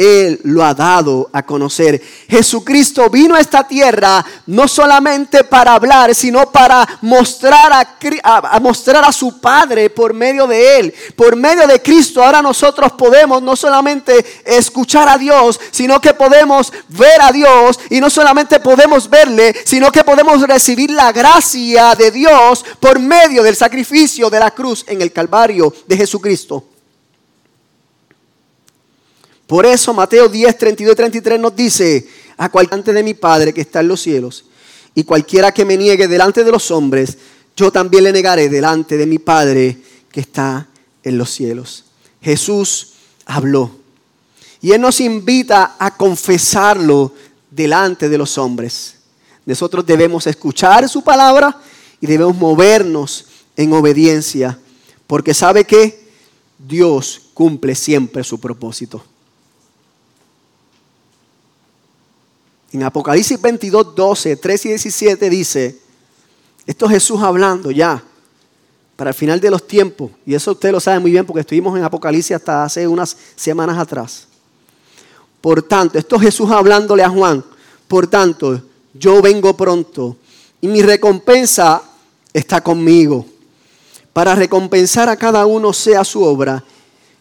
Él 0.00 0.40
lo 0.44 0.64
ha 0.64 0.72
dado 0.72 1.28
a 1.30 1.42
conocer. 1.42 2.00
Jesucristo 2.26 3.10
vino 3.10 3.34
a 3.34 3.40
esta 3.40 3.68
tierra 3.68 4.24
no 4.46 4.66
solamente 4.66 5.44
para 5.44 5.74
hablar, 5.74 6.14
sino 6.14 6.50
para 6.50 6.88
mostrar 7.02 7.70
a, 8.24 8.60
mostrar 8.60 9.04
a 9.04 9.12
su 9.12 9.38
Padre 9.40 9.90
por 9.90 10.14
medio 10.14 10.46
de 10.46 10.78
Él. 10.78 10.94
Por 11.14 11.36
medio 11.36 11.66
de 11.66 11.82
Cristo 11.82 12.24
ahora 12.24 12.40
nosotros 12.40 12.92
podemos 12.92 13.42
no 13.42 13.54
solamente 13.54 14.24
escuchar 14.46 15.06
a 15.06 15.18
Dios, 15.18 15.60
sino 15.70 16.00
que 16.00 16.14
podemos 16.14 16.72
ver 16.88 17.20
a 17.20 17.30
Dios 17.30 17.78
y 17.90 18.00
no 18.00 18.08
solamente 18.08 18.58
podemos 18.58 19.10
verle, 19.10 19.54
sino 19.66 19.92
que 19.92 20.02
podemos 20.02 20.40
recibir 20.40 20.90
la 20.92 21.12
gracia 21.12 21.94
de 21.94 22.10
Dios 22.10 22.64
por 22.80 22.98
medio 22.98 23.42
del 23.42 23.54
sacrificio 23.54 24.30
de 24.30 24.40
la 24.40 24.50
cruz 24.52 24.82
en 24.88 25.02
el 25.02 25.12
Calvario 25.12 25.74
de 25.86 25.96
Jesucristo. 25.98 26.64
Por 29.50 29.66
eso 29.66 29.92
Mateo 29.92 30.28
10, 30.28 30.58
32 30.58 30.92
y 30.92 30.96
33 30.96 31.40
nos 31.40 31.56
dice, 31.56 32.06
a 32.36 32.48
cualquiera 32.50 32.92
de 32.92 33.02
mi 33.02 33.14
Padre 33.14 33.52
que 33.52 33.62
está 33.62 33.80
en 33.80 33.88
los 33.88 34.00
cielos, 34.00 34.44
y 34.94 35.02
cualquiera 35.02 35.50
que 35.50 35.64
me 35.64 35.76
niegue 35.76 36.06
delante 36.06 36.44
de 36.44 36.52
los 36.52 36.70
hombres, 36.70 37.18
yo 37.56 37.72
también 37.72 38.04
le 38.04 38.12
negaré 38.12 38.48
delante 38.48 38.96
de 38.96 39.06
mi 39.06 39.18
Padre 39.18 39.76
que 40.12 40.20
está 40.20 40.68
en 41.02 41.18
los 41.18 41.30
cielos. 41.30 41.86
Jesús 42.22 42.92
habló. 43.26 43.72
Y 44.60 44.70
Él 44.70 44.80
nos 44.80 45.00
invita 45.00 45.74
a 45.80 45.96
confesarlo 45.96 47.12
delante 47.50 48.08
de 48.08 48.18
los 48.18 48.38
hombres. 48.38 48.98
Nosotros 49.46 49.84
debemos 49.84 50.28
escuchar 50.28 50.88
su 50.88 51.02
palabra 51.02 51.60
y 52.00 52.06
debemos 52.06 52.36
movernos 52.36 53.26
en 53.56 53.72
obediencia, 53.72 54.60
porque 55.08 55.34
sabe 55.34 55.64
que 55.64 56.08
Dios 56.56 57.30
cumple 57.34 57.74
siempre 57.74 58.22
su 58.22 58.38
propósito. 58.38 59.09
En 62.72 62.82
Apocalipsis 62.82 63.40
22, 63.40 63.94
12, 63.94 64.36
13 64.36 64.68
y 64.68 64.70
17 64.72 65.30
dice, 65.30 65.78
esto 66.66 66.86
es 66.86 66.92
Jesús 66.92 67.20
hablando 67.20 67.70
ya 67.70 68.02
para 68.96 69.10
el 69.10 69.14
final 69.14 69.40
de 69.40 69.50
los 69.50 69.66
tiempos, 69.66 70.10
y 70.26 70.34
eso 70.34 70.52
usted 70.52 70.70
lo 70.70 70.78
sabe 70.78 71.00
muy 71.00 71.10
bien 71.10 71.26
porque 71.26 71.40
estuvimos 71.40 71.76
en 71.76 71.84
Apocalipsis 71.84 72.36
hasta 72.36 72.64
hace 72.64 72.86
unas 72.86 73.16
semanas 73.34 73.78
atrás. 73.78 74.26
Por 75.40 75.62
tanto, 75.62 75.98
esto 75.98 76.16
es 76.16 76.22
Jesús 76.22 76.50
hablándole 76.50 77.02
a 77.02 77.08
Juan, 77.08 77.42
por 77.88 78.06
tanto, 78.06 78.62
yo 78.94 79.20
vengo 79.20 79.56
pronto 79.56 80.16
y 80.60 80.68
mi 80.68 80.82
recompensa 80.82 81.82
está 82.32 82.60
conmigo. 82.60 83.26
Para 84.12 84.34
recompensar 84.34 85.08
a 85.08 85.16
cada 85.16 85.46
uno 85.46 85.72
sea 85.72 86.04
su 86.04 86.22
obra. 86.22 86.62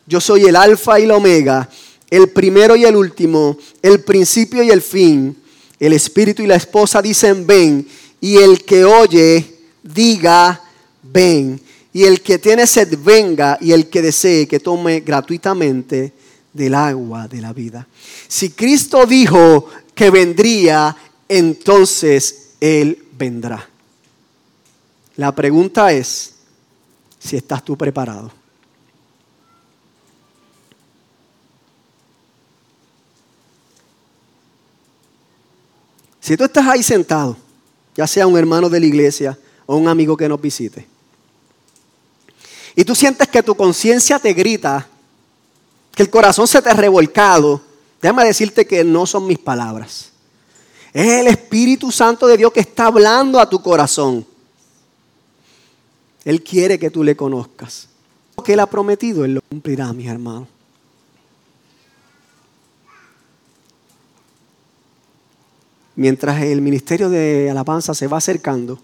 Yo 0.05 0.19
soy 0.19 0.45
el 0.45 0.55
alfa 0.55 0.99
y 0.99 1.03
el 1.03 1.11
omega, 1.11 1.69
el 2.09 2.29
primero 2.29 2.75
y 2.75 2.85
el 2.85 2.95
último, 2.95 3.57
el 3.81 4.03
principio 4.03 4.63
y 4.63 4.69
el 4.69 4.81
fin. 4.81 5.38
El 5.79 5.93
espíritu 5.93 6.43
y 6.43 6.47
la 6.47 6.55
esposa 6.55 7.01
dicen 7.01 7.47
ven, 7.47 7.87
y 8.19 8.37
el 8.37 8.63
que 8.65 8.83
oye 8.83 9.59
diga 9.81 10.61
ven, 11.01 11.59
y 11.93 12.03
el 12.03 12.21
que 12.21 12.37
tiene 12.37 12.67
sed 12.67 12.97
venga, 13.03 13.57
y 13.61 13.71
el 13.71 13.89
que 13.89 14.01
desee 14.01 14.47
que 14.47 14.59
tome 14.59 14.99
gratuitamente 14.99 16.13
del 16.53 16.75
agua 16.75 17.27
de 17.27 17.41
la 17.41 17.53
vida. 17.53 17.87
Si 18.27 18.49
Cristo 18.49 19.05
dijo 19.05 19.67
que 19.95 20.09
vendría, 20.09 20.95
entonces 21.27 22.51
Él 22.59 23.05
vendrá. 23.17 23.67
La 25.15 25.33
pregunta 25.33 25.91
es 25.91 26.33
si 27.19 27.35
estás 27.35 27.63
tú 27.63 27.77
preparado. 27.77 28.38
Si 36.29 36.37
tú 36.37 36.43
estás 36.43 36.67
ahí 36.67 36.83
sentado, 36.83 37.35
ya 37.95 38.05
sea 38.05 38.27
un 38.27 38.37
hermano 38.37 38.69
de 38.69 38.79
la 38.79 38.85
iglesia 38.85 39.35
o 39.65 39.77
un 39.77 39.87
amigo 39.87 40.15
que 40.15 40.29
nos 40.29 40.39
visite, 40.39 40.87
y 42.75 42.85
tú 42.85 42.93
sientes 42.93 43.27
que 43.29 43.41
tu 43.41 43.55
conciencia 43.55 44.19
te 44.19 44.31
grita, 44.33 44.87
que 45.91 46.03
el 46.03 46.11
corazón 46.11 46.47
se 46.47 46.61
te 46.61 46.69
ha 46.69 46.75
revolcado, 46.75 47.59
déjame 47.99 48.25
decirte 48.25 48.67
que 48.67 48.83
no 48.83 49.07
son 49.07 49.25
mis 49.25 49.39
palabras. 49.39 50.11
Es 50.93 51.07
el 51.07 51.25
Espíritu 51.25 51.91
Santo 51.91 52.27
de 52.27 52.37
Dios 52.37 52.53
que 52.53 52.59
está 52.59 52.85
hablando 52.85 53.39
a 53.39 53.49
tu 53.49 53.59
corazón. 53.63 54.23
Él 56.23 56.43
quiere 56.43 56.77
que 56.77 56.91
tú 56.91 57.03
le 57.03 57.15
conozcas. 57.15 57.87
Lo 58.37 58.43
que 58.43 58.53
Él 58.53 58.59
ha 58.59 58.67
prometido, 58.67 59.25
Él 59.25 59.33
lo 59.33 59.41
cumplirá, 59.41 59.91
mis 59.93 60.05
hermanos. 60.07 60.47
mientras 65.99 66.41
el 66.41 66.61
ministerio 66.61 67.09
de 67.09 67.49
alabanza 67.49 67.93
se 67.93 68.07
va 68.07 68.19
acercando, 68.19 68.79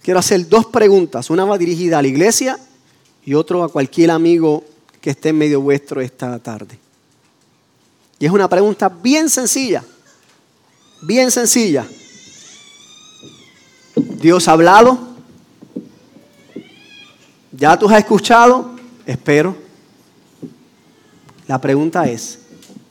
quiero 0.00 0.20
hacer 0.20 0.48
dos 0.48 0.66
preguntas. 0.66 1.28
Una 1.28 1.44
va 1.44 1.58
dirigida 1.58 1.98
a 1.98 2.02
la 2.02 2.06
iglesia 2.06 2.56
y 3.24 3.34
otra 3.34 3.64
a 3.64 3.68
cualquier 3.68 4.12
amigo 4.12 4.62
que 5.00 5.10
esté 5.10 5.30
en 5.30 5.38
medio 5.38 5.60
vuestro 5.60 6.00
esta 6.00 6.38
tarde. 6.38 6.78
Y 8.20 8.26
es 8.26 8.30
una 8.30 8.48
pregunta 8.48 8.88
bien 8.88 9.28
sencilla, 9.28 9.82
bien 11.02 11.32
sencilla. 11.32 11.84
Dios 13.96 14.46
ha 14.46 14.52
hablado, 14.52 15.00
ya 17.50 17.76
tú 17.76 17.88
has 17.88 17.98
escuchado, 17.98 18.70
espero. 19.04 19.56
La 21.48 21.60
pregunta 21.60 22.08
es, 22.08 22.38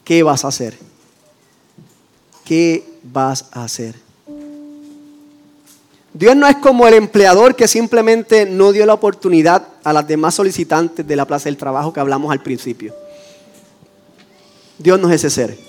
¿qué 0.04 0.24
vas 0.24 0.44
a 0.44 0.50
hacer? 0.50 0.89
¿Qué 2.50 2.84
vas 3.04 3.46
a 3.52 3.64
hacer? 3.64 3.94
Dios 6.12 6.36
no 6.36 6.48
es 6.48 6.56
como 6.56 6.88
el 6.88 6.96
empleador 6.96 7.56
que 7.56 7.68
simplemente 7.68 8.48
no 8.48 8.72
dio 8.72 8.88
la 8.88 8.96
oportunidad 8.96 9.68
a 9.84 9.94
las 9.94 10.08
demás 10.08 10.34
solicitantes 10.34 11.06
de 11.06 11.16
la 11.16 11.26
plaza 11.26 11.44
del 11.44 11.58
trabajo 11.58 11.94
que 11.94 12.00
hablamos 12.00 12.32
al 12.32 12.42
principio. 12.42 12.96
Dios 14.80 15.00
no 15.00 15.12
es 15.12 15.24
ese 15.24 15.30
ser. 15.30 15.60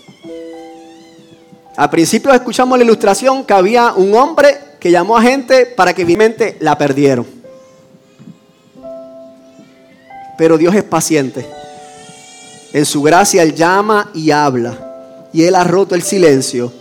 Al 1.76 1.90
principio 1.90 2.32
escuchamos 2.32 2.78
la 2.78 2.84
ilustración 2.84 3.44
que 3.44 3.52
había 3.52 3.92
un 3.92 4.14
hombre 4.14 4.58
que 4.80 4.90
llamó 4.90 5.18
a 5.18 5.22
gente 5.22 5.66
para 5.66 5.92
que 5.92 6.06
vimente 6.06 6.56
la 6.60 6.78
perdieron. 6.78 7.26
Pero 10.38 10.56
Dios 10.56 10.74
es 10.74 10.84
paciente. 10.84 11.46
En 12.72 12.86
su 12.86 13.02
gracia 13.02 13.42
Él 13.42 13.54
llama 13.54 14.10
y 14.14 14.30
habla. 14.30 14.89
Y 15.32 15.44
Él 15.44 15.54
ha 15.54 15.64
roto 15.64 15.94
el 15.94 16.02
silencio 16.02 16.72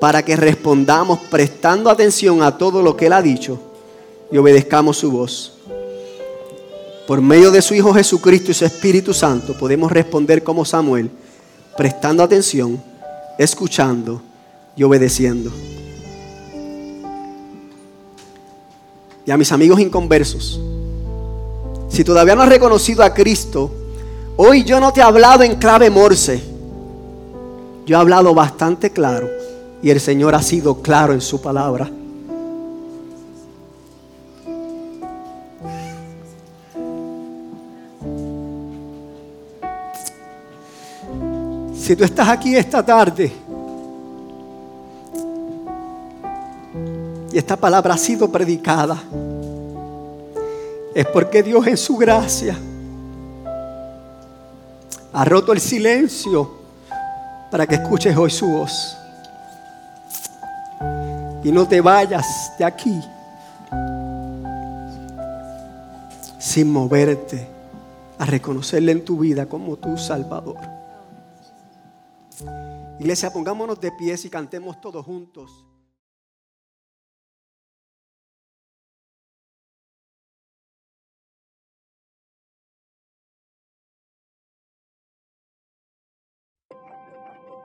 para 0.00 0.24
que 0.24 0.36
respondamos 0.36 1.20
prestando 1.30 1.90
atención 1.90 2.42
a 2.42 2.56
todo 2.56 2.82
lo 2.82 2.96
que 2.96 3.06
Él 3.06 3.12
ha 3.12 3.22
dicho 3.22 3.58
y 4.30 4.38
obedezcamos 4.38 4.96
su 4.96 5.10
voz. 5.10 5.52
Por 7.06 7.20
medio 7.20 7.50
de 7.50 7.60
su 7.60 7.74
Hijo 7.74 7.92
Jesucristo 7.92 8.50
y 8.50 8.54
su 8.54 8.64
Espíritu 8.64 9.12
Santo 9.12 9.58
podemos 9.58 9.90
responder 9.90 10.42
como 10.42 10.64
Samuel, 10.64 11.10
prestando 11.76 12.22
atención, 12.22 12.82
escuchando 13.38 14.22
y 14.76 14.82
obedeciendo. 14.84 15.50
Y 19.26 19.30
a 19.30 19.36
mis 19.36 19.52
amigos 19.52 19.80
inconversos, 19.80 20.60
si 21.88 22.04
todavía 22.04 22.36
no 22.36 22.42
has 22.42 22.48
reconocido 22.48 23.02
a 23.02 23.12
Cristo, 23.12 23.70
hoy 24.36 24.62
yo 24.64 24.78
no 24.80 24.92
te 24.92 25.00
he 25.00 25.02
hablado 25.02 25.42
en 25.42 25.56
clave 25.56 25.90
morse. 25.90 26.42
Yo 27.86 27.96
he 27.96 28.00
hablado 28.00 28.34
bastante 28.34 28.90
claro 28.90 29.28
y 29.82 29.90
el 29.90 30.00
Señor 30.00 30.34
ha 30.34 30.42
sido 30.42 30.82
claro 30.82 31.12
en 31.12 31.20
su 31.20 31.40
palabra. 31.40 31.90
Si 41.74 41.96
tú 41.96 42.04
estás 42.04 42.28
aquí 42.28 42.54
esta 42.54 42.84
tarde 42.84 43.32
y 47.32 47.36
esta 47.36 47.56
palabra 47.56 47.94
ha 47.94 47.98
sido 47.98 48.30
predicada, 48.30 48.96
es 50.94 51.06
porque 51.06 51.42
Dios 51.42 51.66
en 51.66 51.76
su 51.76 51.96
gracia 51.96 52.56
ha 55.12 55.24
roto 55.24 55.52
el 55.52 55.60
silencio 55.60 56.59
para 57.50 57.66
que 57.66 57.74
escuches 57.74 58.16
hoy 58.16 58.30
su 58.30 58.46
voz. 58.46 58.96
Y 61.42 61.50
no 61.50 61.66
te 61.66 61.80
vayas 61.80 62.52
de 62.58 62.64
aquí 62.64 63.00
sin 66.38 66.72
moverte 66.72 67.48
a 68.18 68.26
reconocerle 68.26 68.92
en 68.92 69.04
tu 69.04 69.18
vida 69.18 69.46
como 69.46 69.76
tu 69.76 69.96
Salvador. 69.96 70.58
Iglesia, 72.98 73.32
pongámonos 73.32 73.80
de 73.80 73.92
pies 73.92 74.24
y 74.24 74.30
cantemos 74.30 74.80
todos 74.80 75.04
juntos. 75.06 75.64